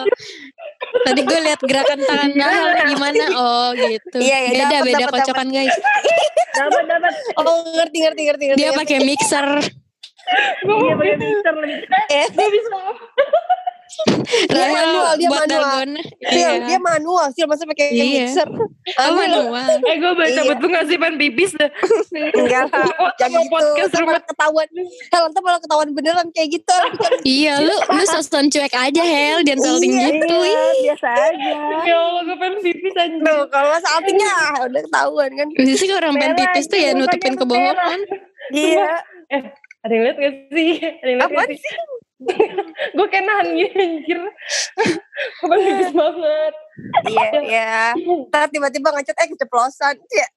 Tadi 1.03 1.22
gue 1.24 1.39
lihat 1.42 1.60
gerakan 1.60 2.00
tangannya 2.00 2.46
Hel 2.46 2.70
gimana? 2.88 3.25
Oh 3.34 3.70
gitu. 3.74 4.18
Iya, 4.18 4.38
iya, 4.39 4.50
beda 4.53 4.65
dapet, 4.70 4.86
beda 4.86 4.98
dapet, 5.01 5.13
kocokan 5.20 5.48
guys. 5.50 5.75
Dapat 6.53 6.84
dapat. 6.86 7.13
Oh 7.42 7.58
ngerti 7.74 7.98
ngerti 8.00 8.22
ngerti 8.24 8.44
ngerti. 8.48 8.60
Dia 8.62 8.70
pakai 8.72 8.98
mixer. 9.01 9.48
Gue 10.63 10.75
Iya 10.80 10.94
pakai 10.96 11.15
mixer 11.18 11.53
lagi. 11.58 11.75
eh, 12.12 12.25
gue 12.30 12.48
bisa. 12.50 12.77
Dia 14.45 14.67
manual, 14.67 15.13
dia 15.15 15.27
buat 15.27 15.39
manual. 15.41 15.62
dalgona. 15.63 16.01
Sil, 16.23 16.33
Iya. 16.51 16.65
dia 16.65 16.79
manual, 16.79 17.25
Sil 17.31 17.45
masa 17.45 17.63
pakai 17.63 17.88
Iya. 17.89 18.03
mixer. 18.25 18.47
Oh, 18.50 19.12
manual. 19.12 19.67
Eh 19.79 19.95
gue 19.95 20.12
baca 20.13 20.31
Iya. 20.33 20.43
betul 20.50 20.67
gak 20.69 20.85
sih 20.85 20.97
pan 20.97 21.13
pipis 21.15 21.51
dah. 21.53 21.69
Enggak 22.33 22.67
lah. 22.67 22.88
Jangan 23.15 23.41
gitu. 23.41 23.51
podcast 23.51 23.93
rumah. 23.95 24.21
ketahuan. 24.23 24.67
Hel, 25.09 25.23
ntar 25.29 25.41
malah 25.41 25.59
ketahuan 25.59 25.89
beneran 25.91 26.27
kayak 26.31 26.50
gitu. 26.53 26.77
Iya, 27.35 27.53
lu 27.59 27.71
lu 27.71 28.03
sosokan 28.05 28.47
cuek 28.47 28.71
aja 28.71 29.01
Hel, 29.01 29.39
jangan 29.41 29.62
salting 29.63 29.93
Iya. 29.93 30.05
gitu. 30.09 30.35
Iya, 30.35 30.63
biasa 30.83 31.07
aja. 31.09 31.51
Ya 31.83 31.95
Allah 31.97 32.21
gue 32.23 32.38
pengen 32.38 32.57
pipis 32.62 32.93
anjir. 32.95 33.21
Tuh, 33.21 33.41
kalau 33.47 33.75
saltingnya 33.79 34.29
ah, 34.29 34.63
udah 34.63 34.81
ketahuan 34.81 35.29
kan. 35.33 35.47
Biasanya 35.50 35.77
sih 35.77 35.89
orang 35.91 36.13
pengen 36.15 36.35
pipis 36.35 36.65
tuh 36.65 36.77
ya 36.77 36.89
nutupin 36.93 37.33
kebohongan. 37.35 38.00
Iya. 38.50 38.88
Ada 39.83 39.91
yang 39.91 40.03
liat 40.05 40.17
gak 40.17 40.33
sih? 40.50 40.69
Ada 40.79 41.09
yang 41.09 41.19
gak 41.21 41.47
sih? 41.50 41.59
gue 42.96 43.08
kayak 43.08 43.24
nahan 43.24 43.48
gini 43.51 43.72
anjir. 43.74 44.20
gue 44.20 45.46
pengen 45.46 45.63
pipis 45.70 45.92
banget. 45.92 46.53
Iya, 47.06 47.30
iya. 47.42 47.75
Ntar 48.27 48.48
tiba-tiba 48.50 48.89
ngechat 48.92 49.15
eh 49.15 49.30
keceplosan. 49.30 49.96
Iya. 50.12 50.27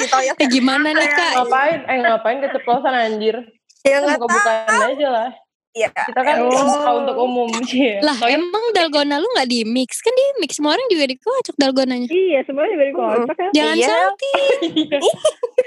Gitu 0.00 0.16
ya. 0.22 0.32
Eh 0.34 0.48
gimana 0.48 0.90
nih 0.90 1.06
kak? 1.06 1.32
Ngapain? 1.38 1.80
Eh 1.84 1.96
ngapain 2.00 2.38
keceplosan 2.40 2.90
anjir? 2.90 3.36
Ya 3.82 4.00
tahu. 4.00 4.24
buka-bukaan 4.24 4.80
aja 4.90 5.08
lah. 5.08 5.30
Iya. 5.70 5.90
Kita 5.92 6.20
kan 6.20 6.36
Oh. 6.40 6.48
buka 6.48 6.90
untuk 6.96 7.16
umum. 7.18 7.50
Iya. 7.68 8.00
Lah 8.00 8.16
emang 8.26 8.64
dalgona 8.72 9.18
lu 9.18 9.26
gak 9.34 9.44
di 9.44 9.66
mix? 9.66 10.00
Kan 10.00 10.14
di 10.14 10.24
mix, 10.38 10.56
semua 10.56 10.72
orang 10.72 10.86
juga 10.88 11.04
dikocok 11.04 11.54
dalgonanya. 11.58 12.08
Iya, 12.08 12.40
semuanya 12.42 12.74
dari 12.78 12.92
kocok 12.92 13.36
ya. 13.36 13.48
Jangan 13.52 13.76
Iya. 13.76 13.86
salting. 13.90 14.90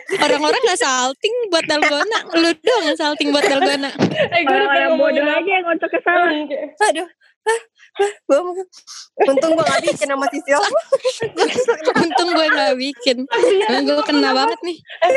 Orang-orang 0.07 0.61
gak 0.63 0.79
salting 0.79 1.35
buat 1.51 1.67
dalgona. 1.67 2.19
Lu 2.39 2.49
doang 2.63 2.83
yang 2.85 2.95
salting 2.95 3.27
buat 3.29 3.43
dalgona. 3.43 3.91
Eh 3.91 4.41
gue 4.41 4.47
udah 4.47 4.55
Orang-orang 4.55 4.89
ngomongin 4.95 5.19
bodoh 5.19 5.35
aja 5.35 5.51
yang 5.51 5.63
ngocok 5.67 5.89
ke 5.91 5.99
salah. 5.99 6.31
Aduh. 6.87 7.07
Mau- 8.27 8.53
Untung 9.25 9.51
gue 9.57 9.65
gak 9.65 9.81
bikin 9.81 10.07
sama 10.07 10.25
Sisil. 10.29 10.61
Untung 11.97 12.29
gue 12.31 12.47
gak 12.47 12.75
bikin. 12.77 13.17
Emang 13.67 13.83
gue 13.83 14.03
kena 14.05 14.31
banget 14.31 14.59
nih. 14.63 14.77
eh, 15.03 15.11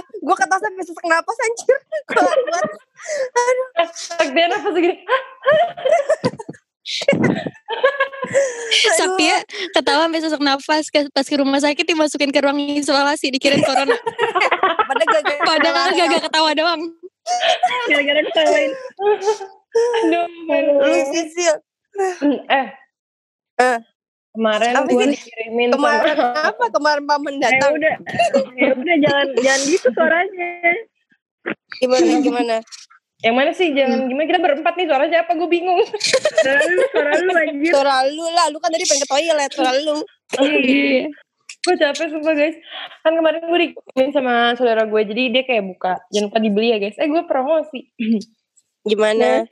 gue 0.00 0.36
kata 0.36 0.54
sampai 0.56 0.82
sesak 0.86 1.04
napas 1.04 1.36
anjir. 1.36 1.76
Gue 2.08 2.22
buat. 2.24 2.64
Saktian 3.92 4.54
apa 4.54 4.68
segini? 4.72 4.96
Saktia 8.96 9.36
ketawa 9.72 10.06
sampai 10.06 10.20
sesak 10.20 10.42
nafas 10.42 10.86
pas 11.12 11.26
ke 11.26 11.36
rumah 11.38 11.60
sakit 11.60 11.84
dimasukin 11.84 12.30
ke 12.30 12.40
ruang 12.42 12.58
isolasi 12.58 13.32
dikirain 13.32 13.64
corona. 13.64 13.96
Padahal 15.48 15.94
gak 15.94 16.22
ketawa 16.28 16.50
doang. 16.56 16.80
Gara-gara 17.88 18.20
ketawain. 18.24 18.72
Aduh. 20.04 20.26
Lu 20.80 20.98
Sisil. 21.12 21.54
Eh. 22.48 22.68
Eh. 23.58 23.78
Kemarin 24.38 24.72
gue 24.86 25.04
dikirimin 25.18 25.68
Kemarin 25.74 26.14
sama 26.14 26.40
apa? 26.46 26.64
Kemarin 26.70 27.04
paman 27.10 27.34
Eh 27.36 27.42
datang. 27.42 27.70
udah. 27.74 27.96
Ya 28.54 28.70
udah 28.70 28.96
jangan 29.02 29.26
jangan 29.42 29.60
gitu 29.66 29.88
suaranya. 29.92 30.48
Gimana 31.82 32.12
gimana? 32.22 32.56
Yang 33.18 33.34
mana 33.34 33.50
sih? 33.50 33.74
Jangan 33.74 34.06
gimana 34.06 34.26
kita 34.26 34.38
berempat 34.38 34.72
nih 34.78 34.86
suara 34.86 35.04
siapa? 35.06 35.34
Gue 35.34 35.48
bingung. 35.48 35.82
Suara 36.38 36.62
lu, 36.62 36.82
suara 36.88 37.10
lu 37.18 37.30
anjir. 37.34 37.72
Suara 37.74 37.96
lu 38.06 38.24
lah. 38.30 38.46
Lu 38.48 38.58
kan 38.58 38.70
tadi 38.70 38.86
pengen 38.86 39.02
ke 39.02 39.08
toilet. 39.08 39.50
Suara 39.50 39.72
lu. 39.74 39.96
Iya. 40.38 41.10
gue 41.58 41.74
capek 41.74 42.06
sumpah 42.08 42.32
guys. 42.32 42.56
Kan 43.02 43.18
kemarin 43.18 43.42
gue 43.42 43.58
dikirimin 43.60 44.10
sama 44.14 44.54
saudara 44.54 44.86
gue. 44.86 45.02
Jadi 45.02 45.22
dia 45.28 45.42
kayak 45.42 45.64
buka. 45.66 45.98
Jangan 46.08 46.30
lupa 46.30 46.38
dibeli 46.38 46.68
ya 46.70 46.78
guys. 46.78 46.94
Eh 46.94 47.04
gue 47.04 47.22
promosi. 47.26 47.80
Gimana? 48.86 49.44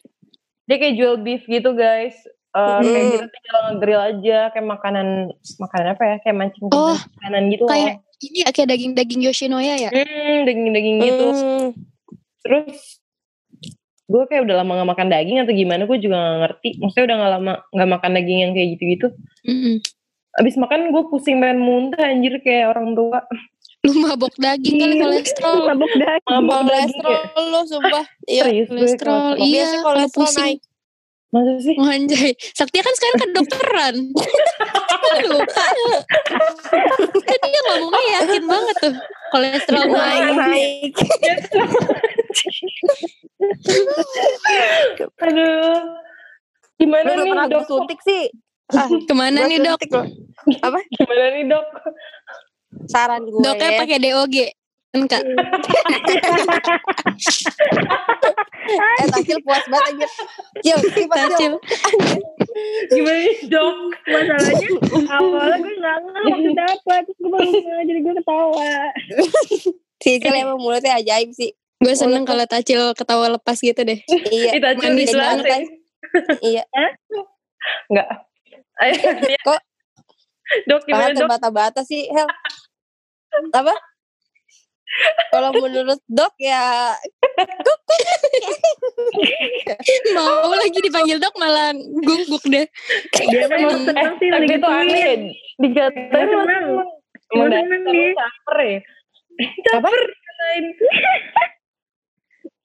Dia 0.64 0.76
kayak 0.78 0.94
jual 0.94 1.14
beef 1.20 1.42
gitu 1.44 1.74
guys. 1.74 2.14
Eh, 2.56 2.78
kayak 2.80 3.02
Hmm. 3.02 3.12
kita 3.12 3.26
tinggal 3.28 3.58
nge-grill 3.68 4.00
aja 4.00 4.38
kayak 4.48 4.64
makanan 4.64 5.06
makanan 5.60 5.86
apa 5.92 6.02
ya 6.06 6.16
kayak 6.24 6.36
mancing 6.38 6.64
Oh, 6.72 6.96
makanan 7.20 7.42
gitu 7.52 7.66
kayak- 7.68 8.00
loh. 8.00 8.16
Ini 8.16 8.38
ya 8.40 8.48
kayak 8.48 8.68
daging-daging 8.72 9.20
Yoshinoya 9.28 9.74
ya? 9.76 9.90
Hmm, 9.92 10.48
daging-daging 10.48 10.96
gitu. 11.04 11.26
Hmm. 11.28 11.66
Terus 12.40 13.02
gue 14.06 14.22
kayak 14.30 14.46
udah 14.46 14.56
lama 14.62 14.72
gak 14.78 14.90
makan 14.94 15.08
daging 15.10 15.38
atau 15.42 15.52
gimana 15.54 15.82
gue 15.84 15.98
juga 15.98 16.16
gak 16.16 16.38
ngerti. 16.46 16.68
Maksudnya 16.78 17.04
udah 17.10 17.16
gak 17.18 17.32
lama 17.38 17.52
gak 17.74 17.90
makan 17.90 18.10
daging 18.14 18.38
yang 18.38 18.52
kayak 18.54 18.68
gitu-gitu. 18.78 19.06
Mm-mm. 19.42 19.76
Abis 20.36 20.54
makan 20.60 20.94
gue 20.94 21.02
pusing 21.10 21.42
pengen 21.42 21.58
muntah 21.64 22.06
anjir 22.06 22.38
kayak 22.44 22.76
orang 22.76 22.94
tua. 22.94 23.24
Lu 23.86 23.92
mabok 24.02 24.34
daging 24.38 24.76
kali 24.82 24.94
kolesterol. 24.98 25.56
Mabuk 25.70 25.92
daging. 25.94 26.30
Mabok 26.30 26.60
daging 26.66 27.00
Kolesterol 27.02 27.14
ya. 27.14 27.50
lu 27.50 27.60
sumpah. 27.66 28.04
Iya. 28.26 28.44
Kolesterol, 28.66 29.26
iya. 29.38 29.66
Kolesterol 29.82 30.26
pusing. 30.26 30.42
naik. 30.42 30.58
Masa 31.34 31.52
sih? 31.58 31.74
Oh, 31.76 31.90
anjay. 31.90 32.32
Saktia 32.54 32.82
kan 32.86 32.94
sekarang 32.94 33.18
kedokteran. 33.26 33.94
Lupa. 35.26 35.64
Kan 37.26 37.38
dia 37.42 37.60
ngomongnya 37.70 38.02
yakin 38.22 38.42
banget 38.46 38.76
tuh. 38.80 38.94
Kolesterol 39.34 39.84
naik. 39.90 40.34
Naik. 40.36 40.92
Aduh. 45.26 45.80
Gimana 46.76 47.08
Lu 47.16 47.24
nih 47.24 47.32
pernah 47.32 47.46
dok? 47.48 47.64
suntik 47.64 48.00
sih. 48.04 48.28
Ke 49.08 49.14
mana 49.16 49.46
Gua 49.46 49.50
nih 49.50 49.58
dok? 49.64 49.80
Apa? 50.60 50.78
Gimana 50.92 51.24
nih 51.32 51.44
dok? 51.48 51.66
Saran 52.90 53.22
gue. 53.24 53.40
Doknya 53.40 53.70
ya. 53.72 53.78
pakai 53.80 53.98
DOG. 53.98 54.36
Kan 54.96 55.04
kak? 55.12 55.22
Eh 58.66 59.06
Tacil 59.14 59.38
puas 59.46 59.62
banget 59.70 59.84
anjir. 59.94 60.10
Cil. 60.64 60.78
Tacil. 61.06 61.52
Gimana 62.90 63.18
nih 63.22 63.36
dok? 63.46 63.76
Masalahnya 64.10 64.68
awalnya 65.06 65.56
gue 65.62 65.74
gak 65.78 65.96
ngerti 66.02 66.50
apa. 66.66 66.94
Terus 67.06 67.16
gue 67.22 67.30
baru 67.30 67.50
jadi 67.86 68.00
gue 68.02 68.14
ketawa. 68.18 68.72
Sisil 70.02 70.34
emang 70.34 70.58
mulutnya 70.58 70.98
ajaib 70.98 71.30
sih. 71.30 71.54
Gue 71.78 71.94
seneng 71.94 72.26
kalau 72.26 72.42
Tacil 72.48 72.90
ketawa 72.98 73.38
lepas 73.38 73.60
gitu 73.60 73.78
deh. 73.86 74.00
Iya. 74.34 74.50
Kita 74.58 74.68
cuma 74.80 74.88
manis 74.90 75.12
banget, 75.14 75.46
Iya. 76.42 76.62
Enggak. 77.92 78.08
Kok 79.46 79.60
Dok 80.66 80.82
gimana 80.90 81.14
dok? 81.14 81.28
terbata-bata 81.28 81.80
sih, 81.86 82.10
Hel. 82.10 82.26
Apa? 83.54 83.74
Kalau 85.28 85.50
menurut 85.52 86.00
dok 86.06 86.32
ya 86.38 86.94
Mau 90.14 90.52
lagi 90.52 90.78
dipanggil 90.80 91.18
dok 91.18 91.34
malah 91.36 91.74
gungguk 91.76 92.44
deh. 92.46 92.66
Dia 93.28 93.46
mah 93.46 93.58
emang 93.58 93.82
seneng 93.84 94.12
sih 94.16 94.28
Tapi 94.30 94.46
lagi 94.46 94.56
itu 94.56 94.68
aneh. 94.68 95.10
Dikatain 95.56 96.12
Emang 96.12 96.46
seneng. 96.46 96.64
emang 96.64 96.88
Emang 97.26 97.48
dasar 97.50 97.64
seneng 97.66 97.80
lu 97.84 97.92
dia. 97.92 98.12
caper 98.14 98.58
ya. 98.62 98.78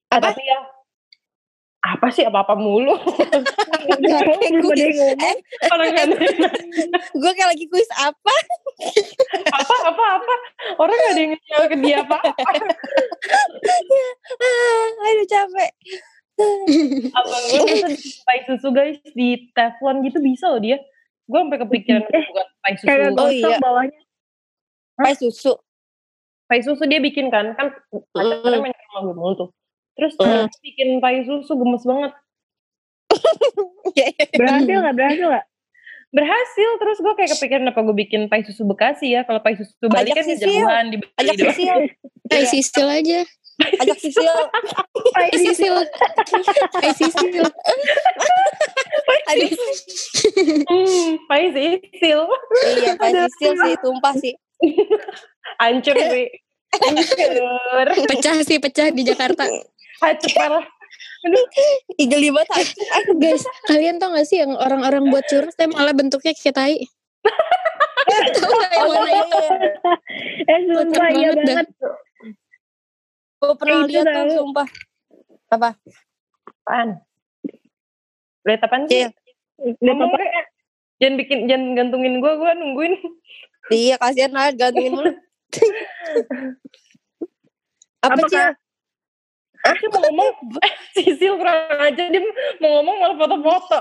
Ah, 0.08 0.20
tapi 0.20 0.42
ya 0.44 0.58
apa 1.82 2.08
sih? 2.10 2.22
Apa-apa 2.22 2.54
mulu. 2.54 2.94
Ada 3.92 4.18
orang 5.74 5.92
kan. 5.92 6.08
Gue 7.22 7.32
kayak 7.34 7.50
lagi 7.50 7.66
kuis 7.68 7.90
apa? 7.98 8.34
apa 9.50 9.76
apa 9.90 10.04
apa? 10.18 10.34
Orang 10.78 10.94
gak 10.94 11.12
ada 11.12 11.20
yang 11.20 11.32
ngejawab 11.34 11.66
ke 11.68 11.78
dia 11.82 11.98
apa 12.02 12.18
aduh 15.02 15.26
capek. 15.28 15.72
abang 17.12 17.44
gue 17.46 17.94
pai 18.26 18.40
susu 18.46 18.68
guys? 18.72 18.98
Di 19.12 19.50
teflon 19.52 20.02
gitu 20.02 20.18
bisa 20.18 20.50
loh 20.50 20.58
dia. 20.58 20.78
Gue 21.26 21.40
sampai 21.40 21.60
kepikiran 21.60 22.02
Eh, 22.08 22.26
buat 22.32 22.48
pai 22.60 22.74
susu. 22.76 22.88
Kayak 22.88 23.10
Oh, 23.16 23.30
iya. 23.30 23.58
bawahnya. 23.58 24.00
Pai 24.96 25.14
susu. 25.14 25.54
pai 26.46 26.60
susu 26.60 26.84
dia 26.84 27.00
bikin 27.00 27.30
kan? 27.30 27.54
Kan 27.56 27.72
pacarnya 28.12 28.60
main 28.60 28.70
ke 28.70 28.84
rumah 28.92 29.02
gue 29.02 29.16
mulu 29.16 29.34
tuh 29.38 29.50
terus 30.02 30.18
dia 30.18 30.50
bikin 30.66 30.98
pai 30.98 31.22
susu 31.22 31.54
gemes 31.54 31.86
banget 31.86 32.12
Berhasil 34.40 34.78
gak? 34.82 34.96
Berhasil 34.98 35.28
gak? 35.30 35.46
berhasil 36.12 36.70
terus 36.76 37.00
gue 37.00 37.14
kayak 37.16 37.32
kepikiran 37.40 37.72
apa 37.72 37.80
gue 37.88 37.96
bikin 37.96 38.28
pai 38.28 38.44
susu 38.44 38.68
bekasi 38.68 39.16
ya 39.16 39.24
kalau 39.24 39.40
pai 39.40 39.56
susu 39.56 39.88
Bali 39.88 40.12
Ajak 40.12 40.20
kan 40.20 40.26
Sisil. 40.28 40.44
jauhan 40.60 40.86
di 40.92 40.98
Bali 41.00 41.30
Ajak. 41.32 41.56
Sisil. 41.56 41.80
Iya. 42.28 42.44
sisil 42.52 42.88
aja. 42.92 43.20
Ajak 43.80 43.96
Sisil. 43.96 44.36
Eh 45.16 45.40
sisil. 45.40 45.76
Eh 46.84 46.92
sisil. 47.00 47.46
Aduh. 49.32 49.52
hmm, 50.68 51.10
pai 51.32 51.48
sisil 51.56 52.22
Iya, 52.76 52.92
Pai 53.00 53.12
Sisil 53.16 53.54
sih 53.56 53.74
tumpah 53.80 54.14
sih. 54.20 54.34
hancur 55.64 55.96
sih 55.96 56.28
hancur 56.84 57.88
Pecah 58.04 58.36
sih 58.44 58.60
pecah 58.60 58.92
di 58.92 59.08
Jakarta. 59.08 59.48
Hancur 60.02 60.32
parah 60.36 60.66
Igeli 61.96 62.34
banget. 62.34 62.76
Guys, 63.16 63.46
kalian 63.70 64.02
tau 64.02 64.12
gak 64.12 64.28
sih 64.28 64.42
yang 64.42 64.58
orang-orang 64.58 65.08
buat 65.08 65.24
curus 65.30 65.56
tapi 65.56 65.72
malah 65.72 65.96
bentuknya 65.96 66.36
kayak 66.36 66.56
tai? 66.58 66.76
Tahu 68.36 68.52
gak 68.52 68.72
yang 68.76 68.90
mana 68.90 69.08
iya, 69.08 69.22
itu? 69.24 69.40
iya. 69.40 69.54
Eh 70.52 70.60
sumpah 70.68 71.08
iya 71.14 71.30
banget. 71.32 71.68
Gue 73.40 73.54
pernah 73.56 73.86
lihat 73.88 74.06
tuh 74.10 74.34
sumpah. 74.36 74.68
Apa? 75.54 75.70
apaan 76.72 77.04
lihat 78.48 78.62
apaan 78.64 78.88
sih 78.88 79.12
ngomong 79.84 80.10
apa-apa. 80.14 80.24
kayak 80.24 80.46
jangan 81.04 81.16
bikin 81.20 81.40
jangan 81.52 81.76
gantungin 81.76 82.16
gue 82.24 82.32
gue 82.32 82.52
nungguin 82.58 82.94
Iya, 83.72 83.96
kasihan 84.02 84.34
lah 84.34 84.52
gantungin 84.52 84.92
mulu. 84.92 85.12
Apa, 88.02 88.18
Apa? 88.18 88.26
Kak? 88.28 88.52
Dia 89.72 89.88
mau 89.88 90.02
ngomong 90.08 90.30
Sisil 90.96 91.34
kurang 91.40 91.80
aja 91.80 92.04
dia 92.12 92.22
mau 92.60 92.70
ngomong 92.80 92.96
malah 93.00 93.16
foto-foto 93.16 93.80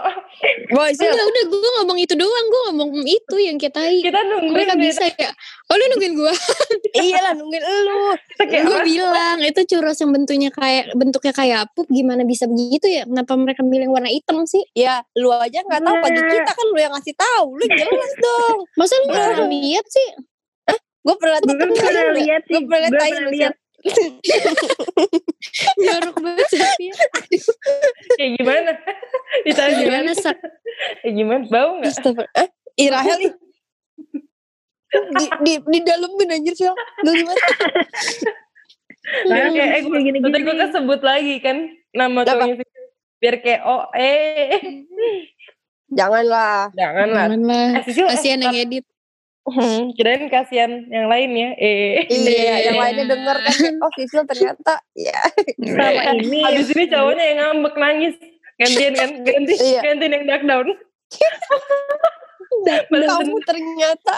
Boy. 0.71 0.95
Enggak, 0.95 1.27
udah 1.27 1.45
gue 1.51 1.71
ngomong 1.83 1.99
itu 1.99 2.15
doang. 2.15 2.47
Gue 2.47 2.61
ngomong 2.71 3.03
itu 3.03 3.37
yang 3.43 3.59
tai. 3.59 3.99
kita 3.99 4.23
nungguin 4.23 4.55
Mereka 4.55 4.75
bisa 4.79 5.05
ya. 5.19 5.31
Oh 5.67 5.75
lu 5.75 5.85
nungguin 5.95 6.15
gue? 6.15 6.35
Iya 6.91 7.19
lah, 7.23 7.33
nungguin 7.35 7.63
lu. 7.63 8.15
kita 8.39 8.67
gue 8.67 8.79
bilang 8.87 9.39
itu 9.43 9.61
churros 9.67 9.99
yang 10.03 10.11
bentuknya 10.15 10.51
kayak 10.51 10.91
bentuknya 10.95 11.33
kayak 11.35 11.61
pup 11.75 11.87
gimana 11.91 12.23
bisa 12.23 12.47
begitu 12.47 12.87
ya? 12.91 13.03
Kenapa 13.07 13.35
mereka 13.39 13.63
milih 13.67 13.91
warna 13.91 14.11
hitam 14.11 14.43
sih? 14.47 14.63
Ya, 14.75 15.03
lu 15.19 15.31
aja 15.35 15.63
nggak 15.67 15.83
tahu 15.83 15.97
pagi 16.03 16.21
Nah. 16.21 16.31
kita 16.37 16.53
kan 16.53 16.67
lu 16.69 16.79
yang 16.79 16.93
ngasih 16.95 17.15
tahu. 17.17 17.47
Lu 17.57 17.65
jelas 17.67 18.13
dong. 18.25 18.59
Masa 18.79 18.95
lu 19.01 19.07
gak 19.11 19.23
pernah 19.35 19.49
lihat 19.51 19.87
sih? 19.89 20.09
Gue 21.01 21.17
pernah 21.17 21.39
Gue 21.41 21.57
pernah 21.57 22.13
lihat 22.13 22.43
sih. 22.45 22.55
Gue 22.61 22.63
pernah 22.69 23.31
lihat 23.33 23.55
Lu. 23.81 23.93
Jorok 25.85 26.17
banget 26.21 26.49
Safia. 26.53 26.95
kayak 28.19 28.31
gimana 28.37 28.71
ditanya 29.49 29.75
Gimana 29.81 30.13
sak? 30.13 30.37
kayak 31.01 31.15
gimana 31.19 31.43
bau 31.49 31.81
nggak. 31.81 32.29
Eh, 32.37 32.49
Irahel 32.77 33.19
nih. 33.21 33.35
di 34.91 35.25
di 35.47 35.53
di 35.63 35.79
dalemin 35.87 36.35
anjir 36.35 36.51
sih 36.53 36.67
banget 36.67 36.77
Biar 37.07 37.39
Nah, 39.27 39.49
kayak, 39.51 39.71
eh 39.75 39.81
gue, 39.83 39.99
gini-gini. 40.07 40.23
nanti 40.23 40.39
gue 40.45 40.57
kesebut 40.61 41.01
lagi 41.03 41.35
kan 41.41 41.57
nama 41.91 42.21
Sisil. 42.23 42.85
Biar 43.19 43.37
kayak, 43.43 43.61
oh 43.65 43.89
eh. 43.97 44.87
janganlah 45.91 46.71
Jangan 46.77 47.07
lah. 47.11 47.27
Jangan 47.27 47.41
lah. 47.43 47.67
Eh, 47.81 47.83
eh, 47.83 48.09
Kasihan 48.13 48.41
yang 48.45 48.55
edit. 48.55 48.85
Hmm, 49.43 49.91
kirain 49.93 50.29
kasihan 50.29 50.69
yang 50.87 51.09
lain 51.09 51.31
ya. 51.33 51.51
Eh. 51.57 52.05
iya 52.07 52.55
yang 52.71 52.77
lainnya 52.77 53.09
denger 53.09 53.37
kan 53.41 53.53
kayak, 53.53 53.75
oh 53.81 53.91
Sisil 53.93 54.23
ternyata 54.25 54.75
ya 54.93 55.17
Sama 55.57 56.13
ini. 56.15 56.45
Habis 56.45 56.69
ini 56.71 56.85
cowoknya 56.87 57.25
yang 57.25 57.39
ngambek 57.41 57.75
nangis. 57.75 58.15
Gantian 58.57 58.93
kan, 58.93 59.11
ganti, 59.23 59.55
Iya. 59.57 59.81
gantian 59.81 60.13
yang 60.13 60.25
dark 60.27 60.45
down. 60.45 60.69
kamu 62.91 63.37
ternyata 63.43 64.15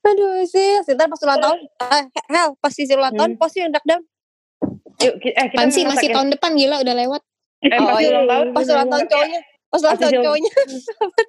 aduh 0.00 0.40
sih 0.42 0.80
ntar 0.88 1.04
pas 1.04 1.20
ulang 1.20 1.36
tahun 1.38 1.58
eh, 1.92 2.04
hell 2.32 2.56
pas 2.56 2.72
Sisil 2.72 2.96
ulang 2.96 3.12
tahun 3.12 3.36
Hmm. 3.36 3.40
pasti 3.40 3.60
yang 3.60 3.72
down 3.76 4.02
Yuk, 4.98 5.14
eh, 5.20 5.46
kita 5.46 5.52
Pan 5.52 5.68
sih 5.68 5.84
masih 5.84 6.08
masakin- 6.08 6.14
tahun 6.16 6.28
depan 6.32 6.50
gila 6.56 6.76
udah 6.80 6.94
lewat. 6.96 7.22
Eh, 7.60 7.70
pas 7.70 7.86
Oh, 7.86 8.00
iya. 8.00 8.08
ulang 8.10 8.26
tahun. 8.26 8.46
pas 8.50 8.66
ulang 8.66 8.88
tahun 8.88 9.04
cowoknya 9.06 9.40
pas 9.68 9.78
ulang 9.78 9.92
Pasti 9.94 10.02
tahun 10.02 10.24
cowoknya 10.24 10.52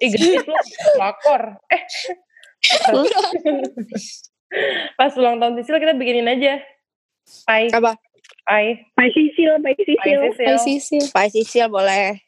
Ih, 0.00 0.08
gendut 0.10 0.42
lu. 0.42 0.54
Lakor. 0.96 1.42
Eh. 1.68 1.82
pas 4.98 5.12
ulang 5.16 5.40
tahun 5.40 5.54
Sisil 5.60 5.80
kita 5.80 5.94
bikinin 5.96 6.28
aja. 6.28 6.60
Pai. 7.46 7.70
apa 7.70 7.94
Pai. 8.44 8.82
Pai 8.98 9.08
Sisil, 9.14 9.52
Pai 9.62 9.74
Pai 9.76 9.84
Sisil. 9.86 10.48
Ay 10.48 10.58
sisil. 10.58 11.04
Pak 11.14 11.26
Sisil 11.30 11.66
boleh 11.70 12.18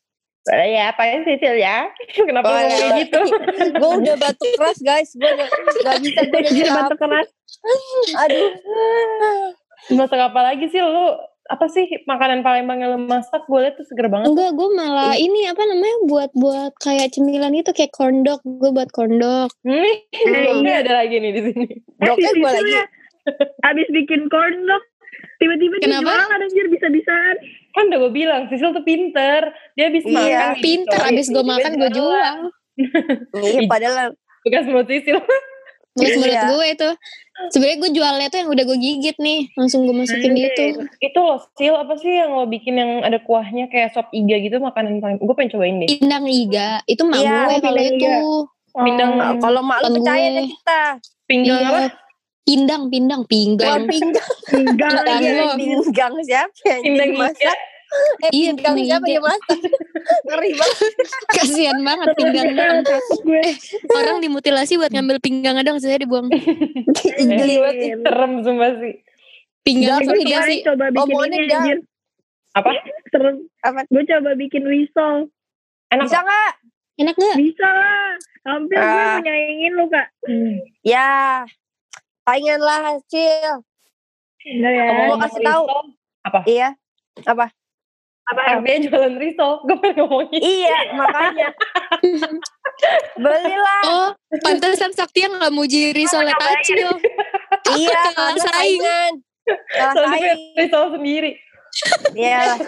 Boleh 0.42 0.68
ya, 0.74 0.90
Pai 0.94 1.22
Sisil 1.22 1.54
ya. 1.58 1.86
Kenapa 2.28 2.46
Boleh. 2.50 2.66
ngomong 2.66 2.78
kayak 2.78 2.98
gitu? 3.06 3.20
gue 3.80 3.90
udah 4.02 4.16
batuk 4.18 4.50
keras 4.58 4.78
guys 4.82 5.10
gue 5.14 5.30
gak, 5.30 5.50
gak 5.82 5.96
bisa 6.02 6.20
gue 6.26 6.40
udah 6.40 6.52
siap 6.52 6.74
batu 6.74 6.96
keras. 6.98 7.28
aduh 8.26 8.50
Masak 9.98 10.20
apa 10.30 10.40
lagi 10.46 10.70
sih 10.70 10.78
lu? 10.78 11.18
Apa 11.52 11.68
sih 11.68 11.84
makanan 12.08 12.40
Palembang 12.40 12.80
yang 12.80 12.96
lu 12.96 13.00
masak? 13.04 13.44
Gue 13.44 13.60
liat 13.60 13.76
tuh 13.76 13.84
seger 13.84 14.08
banget. 14.08 14.32
Enggak, 14.32 14.56
gue 14.56 14.68
malah 14.72 15.12
ini 15.12 15.44
apa 15.44 15.60
namanya 15.62 15.96
buat 16.08 16.30
buat 16.32 16.72
kayak 16.80 17.12
cemilan 17.12 17.52
itu 17.52 17.76
kayak 17.76 17.92
corn 17.92 18.24
dog. 18.24 18.40
Gue 18.40 18.72
buat 18.72 18.88
corn 18.88 19.20
dog. 19.20 19.52
Hmm, 19.60 19.92
ini 20.64 20.72
ada 20.72 21.04
lagi 21.04 21.20
nih 21.20 21.32
di 21.36 21.40
sini. 21.44 21.68
dokter 22.00 22.32
si 22.32 22.40
gue 22.40 22.48
lagi 22.48 22.72
Abis 23.68 23.88
bikin 23.92 24.32
corn 24.32 24.64
dog. 24.64 24.80
Tiba-tiba 25.36 25.74
dia 25.76 25.84
Kenapa? 25.92 26.08
jualan 26.08 26.40
anjir 26.40 26.66
bisa-bisaan. 26.72 27.36
Kan 27.76 27.92
udah 27.92 27.98
gue 28.00 28.12
bilang, 28.14 28.42
Sisil 28.48 28.72
tuh 28.72 28.84
pinter. 28.86 29.52
Dia 29.76 29.92
habis 29.92 30.04
Iya, 30.08 30.16
makan. 30.16 30.48
nih, 30.56 30.62
Pinter 30.64 31.00
abis 31.04 31.26
gue 31.28 31.44
makan 31.44 31.72
gue 31.76 31.90
jual. 31.92 32.36
iya 33.44 33.60
padahal 33.68 34.16
Bekas 34.42 34.64
mulut 34.66 34.88
Sisil. 34.88 35.20
Terus 35.92 36.14
menurut 36.16 36.32
Iya. 36.34 36.48
gue 36.48 36.66
itu 36.68 36.88
sebenarnya 37.48 37.78
gue 37.78 37.90
jualnya 37.92 38.28
tuh 38.28 38.38
yang 38.40 38.50
udah 38.50 38.64
gue 38.64 38.78
gigit 38.78 39.16
nih 39.18 39.40
langsung 39.52 39.84
gue 39.84 39.92
masukin 39.92 40.32
di 40.32 40.42
itu 40.46 40.64
Itu 41.00 41.18
loh, 41.18 41.38
Sil, 41.52 41.74
apa 41.74 41.94
sih 41.96 42.12
yang 42.12 42.32
lo 42.32 42.44
bikin 42.44 42.74
yang 42.74 42.90
ada 43.00 43.18
kuahnya 43.18 43.68
kayak 43.68 43.92
sop 43.92 44.08
iga 44.10 44.36
gitu, 44.36 44.56
makanan 44.56 44.98
paling... 44.98 45.16
Gue 45.18 45.34
pengen 45.34 45.52
cobain 45.52 45.76
deh. 45.78 45.88
pindang 45.90 46.24
iga 46.24 46.80
itu 46.86 47.02
mak 47.02 47.18
Iya, 47.18 47.28
gue 47.28 47.56
kalau 47.58 47.60
pindang 47.60 47.84
itu 47.84 47.96
iga. 47.98 48.14
Pindang 48.72 49.10
Oh. 49.12 49.36
Kalau 49.38 49.60
mak 49.60 49.78
Kan 49.78 49.90
percaya 49.92 50.26
deh 50.32 50.46
kita 50.48 50.82
Pinggang 51.26 51.60
Iya. 51.60 51.68
apa? 51.68 51.80
pindang 52.42 52.82
pindang 52.88 53.22
pinggang 53.28 53.86
pinggang 53.86 54.28
Enggak 54.50 54.90
Pindang 54.98 55.04
lagi. 55.06 55.28
lo. 55.38 55.54
pinggang 55.54 56.14
siapa 56.24 56.56
yang 56.66 56.80
Pindang 56.82 57.10
masak 57.14 57.38
iga. 57.38 57.54
Eh 58.22 58.30
Iya, 58.30 58.50
pinggang 58.50 58.74
pindang 58.74 58.88
siapa 58.88 59.06
yang 59.06 59.22
masak 59.22 59.58
ngeri 60.26 60.50
banget 60.52 60.92
kasihan 61.30 61.78
banget 61.80 62.08
pinggang 62.14 62.46
Pinggang 62.48 62.76
takut 62.82 63.20
gue. 63.22 63.42
orang 63.92 64.16
dimutilasi 64.18 64.72
buat 64.74 64.90
ngambil 64.90 65.16
pinggang 65.18 65.56
dong 65.60 65.76
saya 65.76 65.96
dibuang 65.96 66.26
geli 67.30 67.56
banget 67.58 67.76
Eh, 67.82 67.96
Serem 67.98 68.32
sumpah 68.40 68.72
sih. 68.78 68.94
pinggang 69.62 70.00
iya 70.00 70.10
kemarin 70.10 70.48
sih 70.48 70.58
coba 70.62 70.84
bikin 70.88 71.02
Omongannya 71.02 71.38
ini 71.38 71.52
anjir. 71.52 71.78
Apa? 72.52 72.70
Serem. 73.08 73.36
Apa? 73.60 73.80
Gue 73.86 74.02
coba 74.04 74.30
bikin 74.34 74.62
risol. 74.62 75.30
Enak 75.88 76.04
bisa 76.04 76.18
nggak 76.18 76.52
enak 76.98 77.14
gak 77.14 77.36
Bisa 77.38 77.64
lah. 77.66 78.10
Hampir 78.42 78.74
gue 78.74 78.84
Ah. 78.84 79.06
mau 79.12 79.22
nyaingin 79.22 79.72
lu 79.72 79.84
kak. 79.86 80.06
ya 80.82 81.46
saingan 82.22 82.58
lah 82.58 82.78
hasil 82.88 83.62
Enggak 84.42 84.72
ya. 84.72 84.84
Ngomong- 85.06 85.20
kasih 85.22 85.42
tahu. 85.42 85.62
iya 86.44 86.68
apa 87.22 87.46
Apa? 88.32 88.64
Dia 88.64 88.76
jualan 88.88 89.14
risol. 89.20 89.52
Gue 89.68 89.76
pengen 89.78 89.96
ngomongin. 90.08 90.40
iya 90.40 90.78
makanya 90.96 91.48
belilah 93.14 93.82
oh 93.86 94.08
pantesan 94.42 94.90
Sakti 94.90 95.22
yang 95.28 95.38
gak 95.38 95.54
muji 95.54 95.92
risolnya 95.94 96.34
kacil 96.34 96.98
iya 97.78 97.98
kalah 98.16 98.36
saingan 98.40 99.12
kalah 99.46 99.94
Soalnya 99.94 100.18
gue 100.18 100.22
saing 100.26 100.42
risol 100.58 100.84
sendiri. 100.98 101.30
iya 102.16 102.58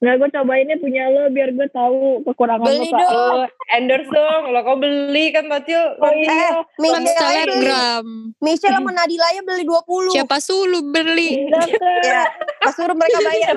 Nggak 0.00 0.14
gue 0.16 0.28
cobainnya 0.32 0.76
punya 0.76 1.04
lo 1.06 1.28
biar 1.28 1.52
gue 1.52 1.68
tahu 1.68 1.98
kekurangan 2.24 2.64
Beli 2.64 2.88
lo 2.88 2.96
kak. 2.96 3.00
dong. 3.04 3.36
Lo 3.36 3.44
endorse 3.70 4.08
dong. 4.08 4.42
Lo 4.48 4.60
kau 4.62 4.76
beli 4.76 5.24
kan 5.28 5.44
Tacil. 5.46 5.82
Oh 5.94 6.08
eh 6.08 6.24
iya. 6.24 6.48
Michelle 6.74 6.96
aja 6.96 6.96
beli 6.96 7.12
selebgram 7.12 8.06
Michelle 8.38 8.74
sama 8.74 8.90
Nadila 8.90 9.26
aja 9.26 9.40
beli 9.42 9.62
20 9.62 10.08
siapa 10.10 10.36
sulu 10.38 10.78
beli 10.86 11.30
Enggak 11.44 11.68
kak. 11.70 12.00
ya 12.02 12.22
pas 12.58 12.72
suruh 12.72 12.96
mereka 12.96 13.18
bayar 13.20 13.54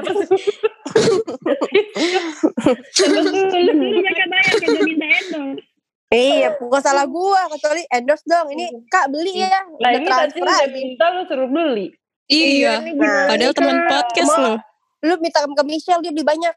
Lu 2.53 3.71
mereka 3.93 4.23
bayar 4.25 4.51
kayak 4.51 4.67
gue 4.69 4.83
minta 4.85 5.05
endorse. 5.07 5.63
iya 6.11 6.49
bukan 6.53 6.77
salah 6.79 7.05
gua 7.05 7.41
kecuali 7.49 7.81
endorse 7.89 8.21
dong 8.23 8.47
ini 8.51 8.65
kak 8.85 9.09
beli 9.09 9.41
ya 9.41 9.63
udah 9.71 9.91
ini 9.91 10.05
transfer 10.05 10.43
udah 10.43 10.69
minta 10.69 11.05
lo 11.09 11.21
suruh 11.25 11.49
beli. 11.49 11.87
iya 12.27 12.79
gimana 12.79 13.27
padahal 13.27 13.53
teman 13.53 13.77
podcast 13.87 14.33
loh 14.37 14.57
lu 15.03 15.13
minta 15.19 15.43
ke 15.43 15.63
Michelle 15.63 15.99
dia 15.99 16.11
beli 16.11 16.23
banyak. 16.23 16.55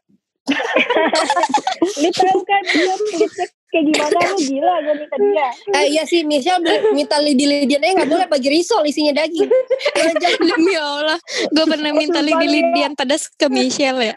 Lu 1.99 2.09
tahu 2.09 2.39
kan 2.41 2.61
dia 2.63 2.93
kulitnya 2.95 3.45
kayak 3.67 3.83
gimana 3.83 4.19
lu 4.31 4.37
gila 4.39 4.73
gue 4.79 4.95
minta 4.95 5.15
dia. 5.19 5.47
eh 5.75 5.85
iya 5.91 6.03
sih 6.07 6.23
Michelle 6.23 6.63
beli, 6.63 6.95
minta 6.95 7.19
lidi-lidian 7.19 7.83
aja 7.83 7.93
nggak 7.99 8.07
boleh 8.07 8.27
bagi 8.31 8.47
risol 8.47 8.79
isinya 8.87 9.11
daging. 9.11 9.51
Demi 10.39 10.75
Allah. 10.79 11.19
Gue 11.51 11.65
pernah 11.67 11.91
minta 11.91 12.23
lidi-lidian 12.23 12.95
pedas 12.95 13.27
ke 13.27 13.51
Michelle 13.51 13.99
ya. 13.99 14.13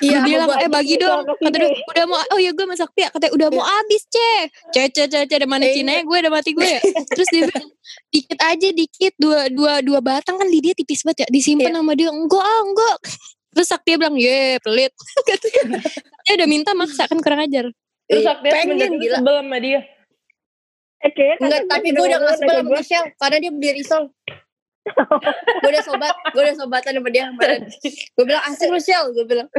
Iya 0.00 0.24
bilang 0.24 0.48
gua- 0.48 0.64
eh 0.64 0.70
bagi 0.72 0.96
dong. 0.96 1.20
Kata 1.28 1.52
dia 1.52 1.68
udah 1.68 2.04
mau 2.08 2.16
oh 2.32 2.40
ya 2.40 2.56
gue 2.56 2.64
masak 2.64 2.88
pia. 2.96 3.12
Katanya 3.12 3.32
udah 3.36 3.48
mau 3.52 3.60
habis 3.60 4.08
ceh 4.08 4.40
ceh 4.72 4.88
ceh 4.88 5.04
ceh 5.04 5.28
ceh 5.28 5.36
ada 5.36 5.44
mana 5.44 5.68
Eh, 5.68 5.76
Cina 5.76 6.00
gue 6.00 6.16
ada 6.16 6.32
mati 6.32 6.56
gue 6.56 6.64
ya. 6.64 6.80
Terus 7.12 7.28
dia 7.28 7.44
bilang 7.44 7.68
dikit 8.08 8.38
aja 8.40 8.68
dikit. 8.72 9.12
Dua 9.20 9.52
dua 9.52 9.84
dua 9.84 10.00
batang 10.00 10.40
kan 10.40 10.48
lidia 10.48 10.72
tipis 10.72 11.04
banget 11.04 11.28
ya. 11.28 11.28
Disimpan 11.28 11.76
sama 11.76 11.92
dia. 11.92 12.08
Enggak 12.08 12.40
ah 12.40 12.60
enggak 12.64 12.96
terus 13.54 13.68
Sakti 13.70 13.94
bilang 13.94 14.18
ye 14.18 14.58
pelit. 14.60 14.92
Katanya, 15.30 15.80
dia 16.26 16.32
udah 16.42 16.48
minta 16.50 16.70
maksa 16.74 17.06
kan 17.06 17.18
kurang 17.22 17.46
ajar. 17.46 17.70
Terus 18.10 18.20
Iya, 18.20 18.28
Sakti 18.34 18.48
pengen 18.50 18.66
semenjak 18.74 18.90
itu 18.90 18.98
gila. 19.00 19.16
sebel 19.22 19.36
sama 19.40 19.58
dia. 19.62 19.80
Eh 21.04 21.12
kayaknya 21.12 21.36
Enggak, 21.44 21.60
tapi 21.68 21.88
gue 21.92 22.04
udah 22.04 22.18
gak 22.18 22.36
sebel 22.40 22.56
sama 22.56 22.68
gue, 22.68 22.80
Michelle 22.80 23.08
Karena 23.20 23.36
dia 23.38 23.52
beli 23.52 23.70
risol. 23.76 24.04
Gue 25.64 25.70
udah 25.72 25.84
sobat 25.84 26.12
Gue 26.36 26.42
udah 26.44 26.56
sobatan 26.60 26.92
sama 27.00 27.08
dia 27.08 27.24
kemarin. 27.32 27.62
Gue 28.12 28.24
bilang 28.28 28.44
asik 28.48 28.68
lu 28.68 28.80
Shell. 28.80 29.12
Gue 29.16 29.24
bilang. 29.24 29.48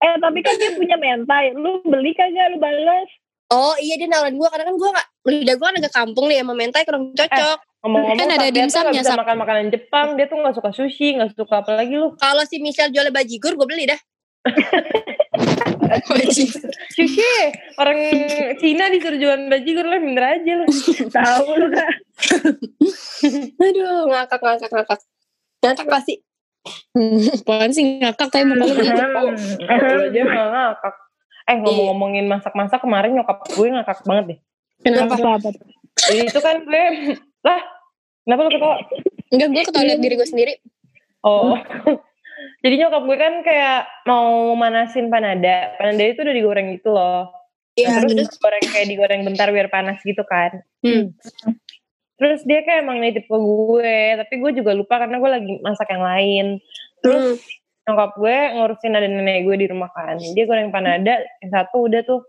Eh 0.00 0.16
tapi 0.16 0.40
kan 0.40 0.56
dia 0.56 0.72
punya 0.72 0.96
mentai. 0.96 1.52
Lu 1.52 1.84
beli 1.84 2.16
kagak? 2.16 2.54
Lu 2.54 2.58
balas? 2.58 3.04
Oh 3.52 3.76
iya 3.82 3.98
dia 4.00 4.08
nawarin 4.08 4.38
gue 4.38 4.48
Karena 4.48 4.64
kan 4.70 4.76
gue 4.78 4.90
gak 4.94 5.08
Lidah 5.28 5.54
gue 5.58 5.66
kan 5.66 5.76
agak 5.76 5.92
kampung 5.94 6.26
nih 6.30 6.38
Sama 6.40 6.54
mentai 6.54 6.82
kurang 6.86 7.12
cocok 7.12 7.58
Ngomong-ngomong 7.80 8.20
Kan 8.20 8.28
ada 8.36 8.48
dimsumnya, 8.52 8.92
nggak 9.00 9.08
Sak. 9.08 9.20
makan 9.24 9.36
makanan 9.40 9.66
Jepang. 9.72 10.06
Dia 10.20 10.28
tuh 10.28 10.36
gak 10.44 10.52
suka 10.52 10.70
sushi, 10.76 11.16
gak 11.16 11.32
suka 11.32 11.64
apa 11.64 11.72
lagi 11.72 11.96
lu. 11.96 12.12
Kalau 12.20 12.44
si 12.44 12.60
Michelle 12.60 12.92
jual 12.92 13.08
bajigur 13.08 13.56
Gue 13.56 13.64
beli 13.64 13.88
dah 13.88 14.00
Sushi, 16.96 17.32
orang 17.76 17.98
Cina 18.56 18.88
disuruh 18.88 19.20
jualan 19.20 19.48
bajigur 19.52 19.84
lah, 19.84 20.00
minder 20.00 20.24
aja 20.24 20.52
lu. 20.60 20.64
Tahu 21.16 21.48
lu 21.56 21.66
kak. 21.72 21.90
Aduh 23.60 24.08
ngakak 24.08 24.40
ngakak 24.40 24.70
ngakak 24.72 25.00
Ngakak 25.60 25.86
gak 25.88 26.04
sih 26.08 26.18
apaan 27.40 27.72
sih 27.72 28.04
ngakak 28.04 28.28
tapi 28.28 28.44
muka 28.44 28.68
lu 28.68 28.76
gitu 28.76 28.92
Lu 28.92 30.04
aja 30.12 30.20
malah 30.28 30.48
ngakak. 30.76 30.94
Eh 31.48 31.56
ngomong-ngomongin 31.56 32.26
masak-masak 32.28 32.80
kemarin 32.84 33.16
nyokap 33.16 33.40
gue 33.48 33.66
ngakak 33.72 34.04
banget 34.04 34.24
deh. 34.28 34.38
Kenapa? 34.84 35.16
Itu 36.08 36.40
kan 36.40 36.64
gue, 36.64 36.84
lah 37.40 37.60
kenapa 38.26 38.40
lu 38.46 38.50
ketawa? 38.52 38.76
enggak 39.30 39.48
gue 39.48 39.62
ketawa 39.64 39.84
liat 39.86 40.00
diri 40.00 40.14
gue 40.16 40.28
sendiri 40.28 40.54
Oh. 41.20 41.52
Jadi 42.64 42.74
nyokap 42.80 43.04
gue 43.04 43.16
kan 43.20 43.34
kayak 43.44 43.84
mau 44.08 44.56
manasin 44.56 45.12
panada. 45.12 45.76
Panada 45.76 46.00
itu 46.00 46.24
udah 46.24 46.32
digoreng 46.32 46.72
gitu 46.76 46.92
loh. 46.92 47.28
Iya 47.76 48.00
terus 48.00 48.32
digoreng 48.32 48.64
kayak 48.64 48.86
digoreng 48.88 49.20
bentar 49.28 49.48
biar 49.52 49.68
panas 49.68 50.00
gitu 50.00 50.24
kan. 50.24 50.64
Hmm. 50.80 51.12
Terus 52.16 52.40
dia 52.44 52.64
kayak 52.64 52.84
emang 52.84 53.00
nitip 53.00 53.24
ke 53.28 53.36
gue, 53.36 53.96
tapi 54.20 54.34
gue 54.40 54.50
juga 54.60 54.72
lupa 54.76 55.00
karena 55.00 55.16
gue 55.20 55.30
lagi 55.32 55.52
masak 55.60 55.88
yang 55.92 56.04
lain. 56.04 56.46
Terus 57.04 57.40
Hmm. 57.40 57.92
nyokap 57.96 58.12
gue 58.16 58.36
ngurusin 58.56 58.92
ada 58.96 59.08
nenek 59.08 59.44
gue 59.44 59.56
di 59.56 59.66
rumah 59.68 59.88
kan. 59.92 60.16
Dia 60.20 60.44
goreng 60.44 60.72
panada, 60.72 61.20
yang 61.44 61.50
satu 61.52 61.84
udah 61.88 62.00
tuh. 62.04 62.20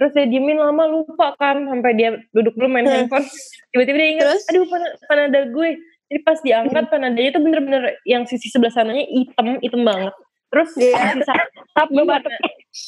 Terus 0.00 0.16
dia 0.16 0.24
diemin 0.24 0.56
lama 0.56 0.88
lupa 0.88 1.36
kan 1.36 1.60
sampai 1.68 1.92
dia 1.92 2.16
duduk 2.32 2.56
dulu 2.56 2.72
main 2.72 2.88
Hmm. 2.88 3.04
handphone. 3.04 3.28
Tiba-tiba 3.68 3.96
dia 4.00 4.08
ingat 4.16 4.24
Terus? 4.32 4.42
aduh 4.48 4.64
pan 4.64 4.82
panada 5.04 5.40
gue. 5.44 5.68
Jadi 6.08 6.20
pas 6.24 6.38
diangkat 6.40 6.84
panadanya 6.88 7.28
itu 7.28 7.38
bener-bener 7.38 7.82
yang 8.08 8.24
sisi 8.24 8.48
sebelah 8.48 8.72
sananya 8.72 9.04
hitam 9.04 9.60
hitam 9.60 9.84
banget. 9.84 10.16
Terus 10.48 10.72
sisa 10.72 11.34
Tap 11.76 11.86
Iya, 11.92 12.18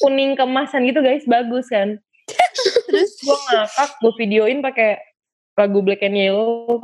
kuning 0.01 0.35
kemasan 0.35 0.89
gitu 0.89 1.05
guys 1.05 1.23
bagus 1.29 1.69
kan. 1.69 2.01
Terus 2.89 3.13
gue 3.21 3.37
ngakak 3.53 3.91
gue 4.01 4.13
videoin 4.17 4.59
pakai 4.65 4.97
lagu 5.53 5.85
Black 5.85 6.01
and 6.01 6.17
Yellow 6.17 6.81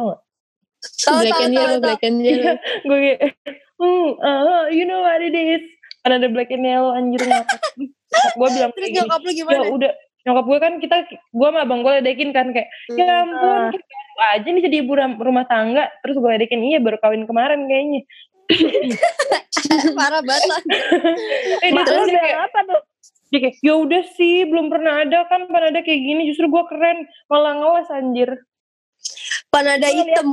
tau 1.03 1.11
tahu 1.11 1.27
Black 1.27 1.35
tahu 1.35 1.43
and 1.43 1.55
yellow, 1.57 1.79
black 1.88 2.03
and 2.07 2.19
yellow. 2.23 2.55
gue 2.87 2.99
kayak 3.03 3.21
hmm 3.81 4.09
uh, 4.23 4.64
you 4.71 4.85
know 4.85 5.01
what 5.03 5.25
it 5.25 5.33
is. 5.35 5.64
Ada 6.07 6.31
Black 6.31 6.55
and 6.55 6.62
Yellow 6.62 6.95
anjir 6.95 7.19
ngakak. 7.19 7.61
Gue 8.38 8.49
bilang 8.55 8.71
Terus 8.77 8.88
kayak 8.95 9.09
gini 9.35 9.51
ya 9.59 9.67
udah 9.75 9.93
nyokap 10.29 10.45
gue 10.45 10.59
kan 10.59 10.73
kita 10.77 10.97
gue 11.09 11.49
sama 11.49 11.61
abang 11.61 11.81
gue 11.81 11.93
ledekin 11.97 12.31
kan 12.31 12.53
kayak 12.53 12.69
ya 12.91 13.25
Hmm. 13.25 13.33
ampun 13.33 13.73
kita 13.73 13.85
baru 13.88 14.23
aja 14.31 14.49
nih 14.51 14.62
jadi 14.62 14.77
ibu 14.79 14.93
rumah 15.17 15.45
tangga 15.45 15.88
terus 15.99 16.14
gue 16.14 16.29
ledekin 16.29 16.61
iya 16.62 16.79
baru 16.79 16.99
kawin 16.99 17.25
kemarin 17.25 17.64
kayaknya 17.64 18.05
Parah 19.95 20.21
banget 20.21 20.62
eh 21.64 21.71
terus 21.79 22.07
kayak 22.07 22.38
apa 22.45 22.59
tuh? 22.64 22.81
dia 23.29 23.38
kayak 23.43 23.57
ya 23.59 23.75
udah 23.77 24.03
sih 24.11 24.45
belum 24.45 24.69
pernah 24.69 25.03
ada 25.03 25.25
kan 25.25 25.45
pernah 25.47 25.69
ada 25.69 25.81
kayak 25.81 26.01
gini 26.01 26.23
justru 26.27 26.47
gue 26.47 26.64
keren 26.67 26.99
malah 27.27 27.55
ngeles 27.55 27.88
anjir 27.91 28.31
Panada 29.49 29.85
Gua 29.87 30.03
liat 30.03 30.19
hitam. 30.19 30.27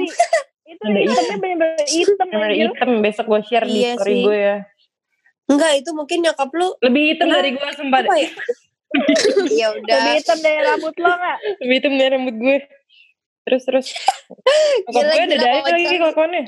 Itu 0.65 0.81
Ada 0.81 0.99
hitamnya 0.99 1.35
bener-bener 1.37 1.85
hitam 1.85 2.27
bener 2.27 2.49
anjir. 2.49 2.67
hitam 2.67 2.89
besok 2.99 3.25
gue 3.27 3.41
share 3.43 3.65
di 3.65 3.77
Iya 3.77 3.91
story 3.95 4.11
sih. 4.11 4.23
gue 4.23 4.37
ya 4.37 4.57
Enggak, 5.45 5.71
itu 5.77 5.89
mungkin 5.91 6.17
nyokap 6.21 6.49
lu 6.51 6.67
lebih 6.81 7.03
hitam 7.11 7.27
Nah, 7.27 7.37
dari 7.37 7.49
gue 7.53 7.69
sempat 7.71 8.01
ya? 9.59 9.67
udah. 9.71 9.95
Lebih 9.95 10.13
hitam 10.17 10.39
dari 10.39 10.59
rambut 10.61 10.95
lo 10.95 11.11
gak? 11.11 11.37
lebih 11.59 11.75
hitam 11.75 11.93
dari 11.93 12.09
rambut 12.11 12.35
gue 12.35 12.57
terus 13.41 13.61
terus 13.63 13.87
Gila, 14.87 15.05
gue 15.05 15.23
ada 15.27 15.37
kalau 15.37 15.65
lagi 15.67 15.95
kelakuannya 15.95 16.43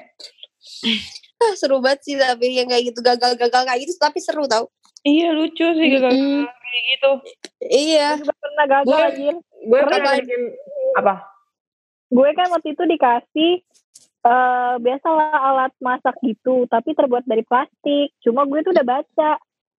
Ah, 1.37 1.53
seru 1.53 1.77
banget 1.77 1.99
sih 2.01 2.15
tapi 2.15 2.49
yang 2.51 2.65
kayak 2.65 2.89
gitu 2.89 2.99
gagal-gagal 2.99 3.61
kayak 3.63 3.79
gitu 3.79 3.93
tapi 3.95 4.17
seru 4.17 4.43
tau. 4.43 4.73
iya 5.03 5.29
lucu 5.29 5.61
sih 5.61 5.87
gagal 5.87 6.09
Mm-mm. 6.09 6.43
kayak 6.43 6.83
gitu 6.89 7.11
Iya. 7.59 8.17
Gue 8.17 8.33
pernah 8.33 8.65
gagal 8.67 8.97
anjir. 9.07 9.35
gue 9.37 9.79
Pernah 9.79 9.99
kan? 9.99 10.17
bikin 10.19 10.41
apa 10.95 11.13
Gue 12.07 12.29
kan 12.33 12.47
waktu 12.49 12.71
itu 12.71 12.83
dikasih 12.83 13.51
eh 14.19 14.75
biasalah 14.77 15.29
alat 15.45 15.73
masak 15.77 16.17
gitu, 16.19 16.65
tapi 16.65 16.91
terbuat 16.91 17.23
dari 17.23 17.43
plastik. 17.43 18.11
Cuma 18.19 18.43
gue 18.43 18.59
tuh 18.59 18.71
udah 18.71 18.83
baca 18.83 19.29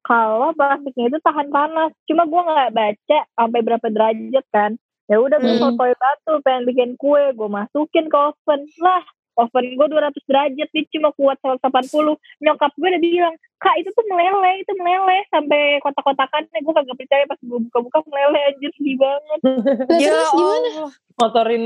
kalau 0.08 0.56
plastiknya 0.56 1.12
itu 1.12 1.18
tahan 1.20 1.52
panas. 1.52 1.92
Cuma 2.08 2.24
gue 2.24 2.40
nggak 2.40 2.72
baca 2.72 3.18
sampai 3.36 3.60
berapa 3.60 3.86
derajat 3.92 4.44
kan. 4.48 4.80
Ya 5.04 5.20
udah 5.20 5.36
gue 5.36 5.52
Hmm. 5.52 5.62
sotoy 5.62 5.92
batu 5.96 6.40
pengen 6.40 6.64
bikin 6.64 6.90
kue, 6.96 7.32
gue 7.32 7.48
masukin 7.48 8.08
ke 8.08 8.16
oven. 8.16 8.60
Lah, 8.80 9.04
oven 9.36 9.66
gue 9.72 9.86
200 9.88 10.20
derajat 10.24 10.68
dia 10.68 10.84
cuma 10.92 11.12
kuat 11.12 11.36
180. 11.40 12.16
Nyokap 12.40 12.72
gue 12.76 12.88
udah 12.88 13.00
bilang, 13.00 13.34
"Kak, 13.56 13.76
itu 13.80 13.88
tuh 13.92 14.04
meleleh, 14.04 14.60
itu 14.60 14.72
meleleh 14.76 15.24
sampai 15.28 15.80
kotak-kotakannya." 15.80 16.58
Gue 16.60 16.72
kagak 16.72 16.96
percaya 16.96 17.24
pas 17.24 17.40
gue 17.40 17.60
buka-buka 17.68 17.98
meleleh 18.08 18.42
anjir 18.48 18.70
sedih 18.76 18.96
banget. 18.96 19.38
Ya 20.04 20.12
terus 20.12 20.32
gimana? 20.32 20.68
Allah. 20.72 20.92
motorin 21.18 21.64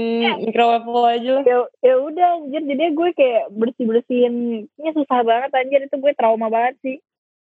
microwave 0.48 0.88
lo 0.88 1.02
aja 1.04 1.30
lah 1.36 1.44
ya 1.44 1.56
ya 1.84 1.94
udah 2.00 2.28
anjir 2.40 2.64
jadi 2.64 2.88
gue 2.88 3.08
kayak 3.12 3.52
bersih 3.52 3.84
bersihinnya 3.84 4.90
susah 4.96 5.20
banget 5.20 5.52
anjir 5.52 5.80
itu 5.84 5.92
gue 5.92 6.12
trauma 6.16 6.48
banget 6.48 6.80
sih 6.80 6.96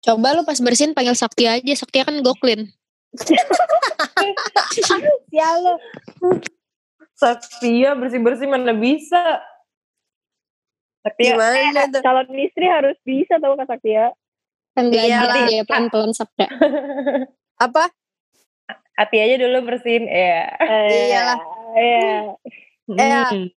Coba 0.06 0.28
lu 0.32 0.46
pas 0.46 0.56
bersihin 0.56 0.94
panggil 0.94 1.12
Sakti 1.12 1.44
aja. 1.44 1.72
Sakti 1.74 1.98
kan 2.00 2.14
goklin. 2.22 2.70
ya 5.32 5.48
lo 5.56 5.80
Saktia 7.16 7.96
bersih-bersih 7.96 8.44
mana 8.44 8.76
bisa 8.76 9.40
Saktia 11.00 11.32
Gimana 11.32 11.88
tuh? 11.88 12.02
calon 12.04 12.28
istri 12.36 12.66
harus 12.68 12.98
bisa 13.02 13.40
tau 13.40 13.56
kak 13.56 13.66
Saktia 13.66 14.12
Kan 14.76 14.92
Iyalah. 14.92 15.32
belajar 15.32 15.48
ya 15.48 15.62
pelan-pelan 15.64 16.12
Sakti. 16.12 16.44
Apa? 17.66 17.88
hati 18.96 19.16
aja 19.20 19.36
dulu 19.36 19.60
bersihin 19.64 20.08
ya 20.08 20.48
eh, 20.56 21.08
Iyalah. 21.12 21.38
ya 21.72 22.08
Eh, 22.16 22.20
Hmm. 22.86 23.50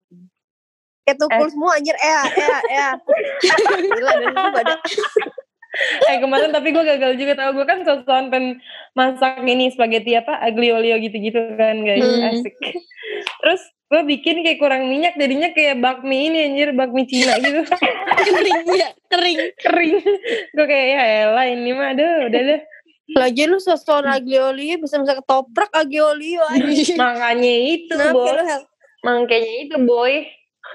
Kayak 1.03 1.19
tukul 1.19 1.49
semua 1.51 1.75
anjir. 1.75 1.95
Eh, 1.95 2.25
eh, 2.31 2.61
eh. 2.79 2.93
Gila 3.91 4.13
dan 4.13 4.31
itu 4.31 4.49
badan. 4.55 4.79
Eh 6.11 6.19
kemarin 6.21 6.51
tapi 6.53 6.73
gue 6.73 6.85
gagal 6.85 7.17
juga 7.21 7.33
tau. 7.37 7.51
Gue 7.53 7.67
kan 7.69 7.85
sosokan 7.85 8.29
pengen 8.33 8.61
masak 8.97 9.43
ini 9.45 9.73
spaghetti 9.73 10.17
apa 10.17 10.41
aglio 10.41 10.81
olio 10.81 10.97
gitu-gitu 11.01 11.57
kan 11.57 11.83
guys. 11.85 12.03
Hmm. 12.03 12.31
asik. 12.33 12.55
Terus 13.43 13.62
gue 13.87 14.03
bikin 14.03 14.43
kayak 14.43 14.59
kurang 14.59 14.91
minyak 14.91 15.15
jadinya 15.15 15.55
kayak 15.55 15.79
bakmi 15.79 16.33
ini 16.33 16.39
anjir 16.51 16.75
bakmi 16.75 17.07
Cina 17.07 17.39
gitu. 17.39 17.62
Kering 18.27 18.61
ya, 18.75 18.91
kering. 19.12 19.39
kering. 19.62 19.95
Gue 20.57 20.67
kayak 20.67 20.87
ya 20.91 21.03
elah 21.31 21.47
ini 21.47 21.71
mah 21.71 21.95
aduh 21.95 22.27
udah 22.27 22.43
deh. 22.43 22.61
Lagi 23.15 23.47
lu 23.47 23.62
sosokan 23.62 24.11
aglio-olio 24.11 24.83
bisa 24.83 24.99
bisa 24.99 25.15
ketoprak 25.15 25.71
aglio-olio 25.71 26.43
makanya 26.99 27.55
itu 27.71 27.95
Kenapa 27.95 28.19
boy 28.19 28.39
makanya 29.07 29.53
itu 29.62 29.77
boy 29.87 30.27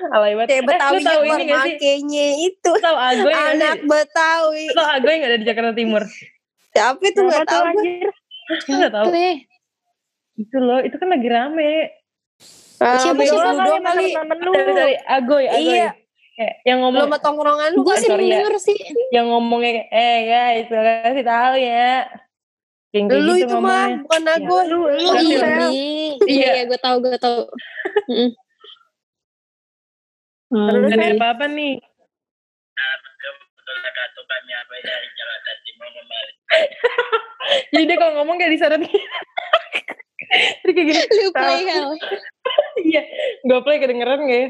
alay 0.10 0.34
banget 0.34 0.50
Kayak 0.50 0.58
Eh, 0.58 0.68
Betawi 0.68 0.94
lu 0.94 1.02
tahu 1.04 1.22
ini 1.22 1.30
gak 1.30 1.60
sih 1.62 1.74
makanya 1.74 2.28
itu. 2.42 2.72
Lu 2.72 2.82
tahu 2.82 2.98
agoy 2.98 3.32
gak 3.32 3.46
Anak 3.52 3.76
sih 3.76 3.88
Betawi. 3.88 4.64
Lu 4.64 4.74
tahu 4.74 4.90
agoy 4.92 5.14
gak 5.16 5.28
ada 5.28 5.38
di 5.38 5.46
Jakarta 5.46 5.72
Timur 5.72 6.04
Siapa 6.72 7.02
itu 7.02 7.14
Kenapa 7.18 7.30
gak 7.30 7.42
tuh 7.42 7.48
tahu 7.48 7.64
gue. 7.64 7.72
anjir 7.72 8.10
Lu 8.64 8.76
gak 8.78 8.94
tahu 8.94 9.06
itu 10.34 10.58
loh 10.58 10.80
itu 10.80 10.96
kan 10.96 11.08
lagi 11.08 11.28
rame 11.28 11.74
Ah, 12.80 12.98
Siapa 12.98 13.14
Bego 13.16 13.30
sih? 13.32 13.46
lu 13.46 13.62
Doang 13.62 13.84
kali 13.84 14.06
lu 14.10 14.52
dari 14.52 14.74
dari 14.74 14.96
agoy 14.98 15.46
agoy 15.46 15.78
Iya. 15.78 15.90
Kayak 16.32 16.56
yang 16.64 16.78
Lu 16.78 16.84
ngomong 16.84 17.04
sama 17.06 17.18
tongkrongan 17.20 17.72
lu 17.72 17.82
gue 17.82 17.92
kan, 17.92 18.02
sorry 18.02 18.26
ya. 18.26 18.32
denger 18.40 18.56
sih. 18.58 18.80
yang 19.12 19.26
ngomongnya 19.28 19.72
eh 19.88 20.18
guys 20.24 20.66
kasih 20.66 21.22
tahu 21.22 21.54
ya 21.56 22.08
yang 22.90 23.06
kayak 23.06 23.22
Lu 23.22 23.34
gitu 23.36 23.46
itu 23.46 23.58
mah 23.60 23.86
bukan 24.00 24.24
aku. 24.26 24.56
lu 24.66 24.80
lu 24.90 25.06
Oh 25.06 25.16
iya, 25.16 25.38
iya, 25.70 25.70
Iya. 26.26 26.50
iya, 26.52 26.64
gue 26.66 26.80
tahu, 26.80 26.96
gue 27.00 27.16
tahu. 27.16 27.40
Mm-mm. 28.10 28.30
Hmm, 30.52 30.68
Gak 30.68 31.00
ada 31.00 31.16
apa-apa 31.16 31.46
nih? 31.48 31.80
Jadi 37.72 37.84
dia 37.88 37.96
kalau 37.96 38.14
ngomong 38.20 38.36
kayak 38.36 38.60
gitu 38.60 38.68
Terus 40.64 40.74
kayak 40.76 40.88
gini 40.92 41.02
Lu 41.24 41.32
play 41.32 41.64
hell. 41.68 41.92
iya 42.92 43.04
gue 43.48 43.60
play 43.64 43.80
kedengeran 43.80 44.28
gak 44.28 44.40
ya 44.44 44.50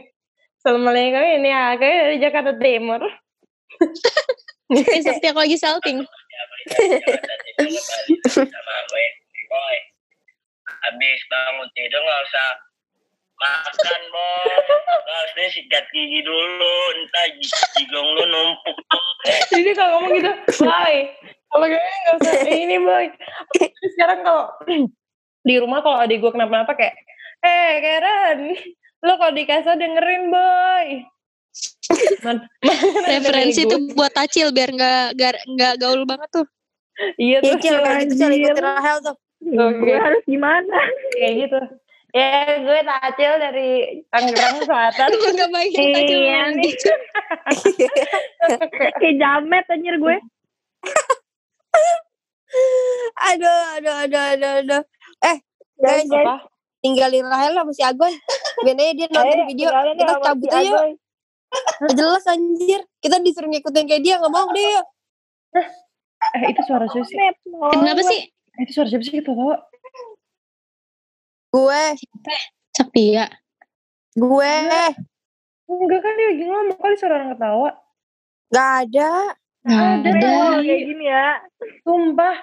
Assalamualaikum 0.62 1.22
ini 1.42 1.50
aku 1.50 1.82
dari 1.82 2.18
Jakarta 2.22 2.54
Timur. 2.62 3.02
Sakti 5.02 5.26
aku 5.34 5.42
lagi 5.42 5.58
salting. 5.58 6.06
boy. 9.50 9.78
Habis 10.86 11.22
bangun 11.34 11.66
tidur 11.74 11.98
nggak 11.98 12.22
usah 12.30 12.71
makan 13.42 14.02
boy 14.08 14.54
harusnya 15.04 15.48
sikat 15.50 15.86
gigi 15.90 16.22
dulu. 16.22 16.76
Entah 16.94 17.26
jigong 17.74 18.08
lu 18.14 18.24
numpuk. 18.26 18.78
Jadi 19.50 19.72
kalau 19.74 19.98
ngomong 19.98 20.12
gitu 20.16 20.32
boy 20.62 20.96
kalau 21.50 21.66
kayaknya 21.66 21.98
gak 22.00 22.16
usah. 22.18 22.34
Ini 22.46 22.78
boy 22.80 23.06
sekarang 23.92 24.20
kalau 24.22 24.44
di 25.42 25.56
rumah 25.58 25.82
kalau 25.82 25.98
adik 25.98 26.22
gue 26.22 26.30
kenapa-napa 26.30 26.78
kayak 26.78 26.94
eh 27.42 27.72
Karen 27.82 28.40
lo 29.02 29.18
kalau 29.18 29.34
di 29.34 29.44
kasur 29.44 29.74
dengerin 29.74 30.30
boy 30.30 30.88
Man, 32.24 32.48
Referensi 33.04 33.68
tuh 33.68 33.92
buat 33.92 34.16
Acil 34.16 34.56
biar 34.56 34.72
nggak 34.72 35.20
nggak- 35.20 35.44
nggak 35.50 35.74
gaul 35.78 36.08
banget 36.08 36.30
tuh. 36.32 36.46
gue. 36.46 37.20
iya 37.20 37.38
Iya 37.42 37.52
tuh 37.52 37.60
Cil, 37.60 37.76
kalau 37.76 38.00
gitu 38.00 38.14
Cil 38.16 38.32
ikutin 38.32 38.64
Rahel 38.64 38.98
tuh. 39.02 39.16
gue 39.42 39.98
harus 39.98 40.22
gimana? 40.24 40.78
Kayak 41.12 41.34
gitu 41.44 41.60
ya 42.12 42.32
gue 42.60 42.80
Tacil 42.82 43.34
dari 43.39 43.69
Tangerang 44.08 44.58
Selatan 44.62 45.10
nggak 45.36 45.50
baik 45.50 45.71
Acil 45.71 46.19
Iya 46.21 46.41
nih. 46.52 46.69
gitu. 46.69 46.91
kayak 49.00 49.15
jamet 49.15 49.65
anjir 49.67 49.95
gue 49.95 50.15
Aduh, 53.21 53.62
aduh, 53.80 53.95
aduh, 54.04 54.24
aduh, 54.36 54.52
aduh. 54.60 54.82
Eh, 55.24 55.38
guys, 55.80 56.04
guys. 56.04 56.19
apa 56.19 56.36
tinggalin 56.82 57.24
Rahel 57.24 57.56
sama 57.56 57.71
si 57.71 57.80
Agoy. 57.80 58.12
Biar 58.60 58.76
dia 58.91 59.08
nonton 59.13 59.39
Eh, 59.39 59.47
video. 59.47 59.69
Kita 59.71 60.12
sama 60.12 60.26
cabut 60.26 60.50
si 60.50 60.58
aja 60.58 60.67
yuk. 60.67 60.84
Jelas 61.93 62.24
anjir. 62.28 62.82
Kita 63.00 63.24
disuruh 63.24 63.47
ngikutin 63.47 63.86
kayak 63.88 64.04
dia. 64.04 64.15
Gak 64.19 64.28
mau 64.28 64.52
deh 64.52 64.67
yuk. 64.67 64.86
eh 66.21 66.47
itu 66.47 66.62
suara 66.63 66.86
siapa 66.86 67.02
sih 67.04 67.17
Kenapa 67.71 68.02
sih? 68.04 68.19
Eh, 68.30 68.62
itu 68.62 68.71
suara 68.71 68.88
siapa 68.88 69.02
sih 69.02 69.13
kita 69.15 69.32
tahu 69.32 69.52
Gue, 71.52 71.84
Sakti 72.72 73.14
ya. 73.14 73.28
gue. 74.14 74.56
enggak 75.68 76.00
kan 76.00 76.14
dia 76.14 76.28
lagi 76.28 76.44
ngomong 76.44 76.76
kali 76.76 76.96
suara 76.96 77.16
orang 77.18 77.32
ketawa 77.32 77.70
Gak 78.50 78.70
ada. 78.84 79.12
Nah, 79.62 79.80
Ada. 79.96 80.10
ada. 80.10 80.28
Oh, 80.28 80.56
kayak 80.60 80.82
gini 80.84 81.06
ya 81.06 81.28
sumpah 81.82 82.36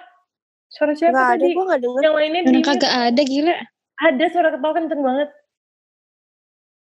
Suara 0.68 0.92
siapa 0.92 1.12
Gak 1.12 1.26
ada, 1.26 1.36
tadi? 1.38 1.52
gue 1.52 1.64
gak 1.66 1.80
denger. 1.80 2.00
Yang 2.00 2.14
lainnya 2.14 2.40
kagak 2.62 2.92
ada 2.92 3.22
gila. 3.22 3.54
Ada 3.98 4.24
suara 4.28 4.48
ketawa 4.50 4.72
kenceng 4.74 5.02
banget. 5.02 5.28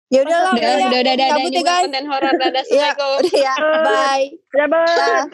Ya 0.08 0.20
udah 0.24 0.38
lah, 0.40 0.52
Udah, 0.52 0.72
udah, 0.72 0.88
udah, 0.98 1.14
udah, 1.14 1.26
Cabut 1.28 1.52
ya 1.52 1.62
guys. 1.62 1.82
konten 1.84 2.04
horor. 2.06 2.32
Dadah, 2.32 2.64
Iya, 2.64 2.88
Assalamualaikum. 2.96 3.18
udah 3.20 3.34
ya. 3.36 3.54
Bye. 3.84 4.26
Ya, 4.50 4.64
Bang. 4.66 4.86
Dah. 4.98 5.24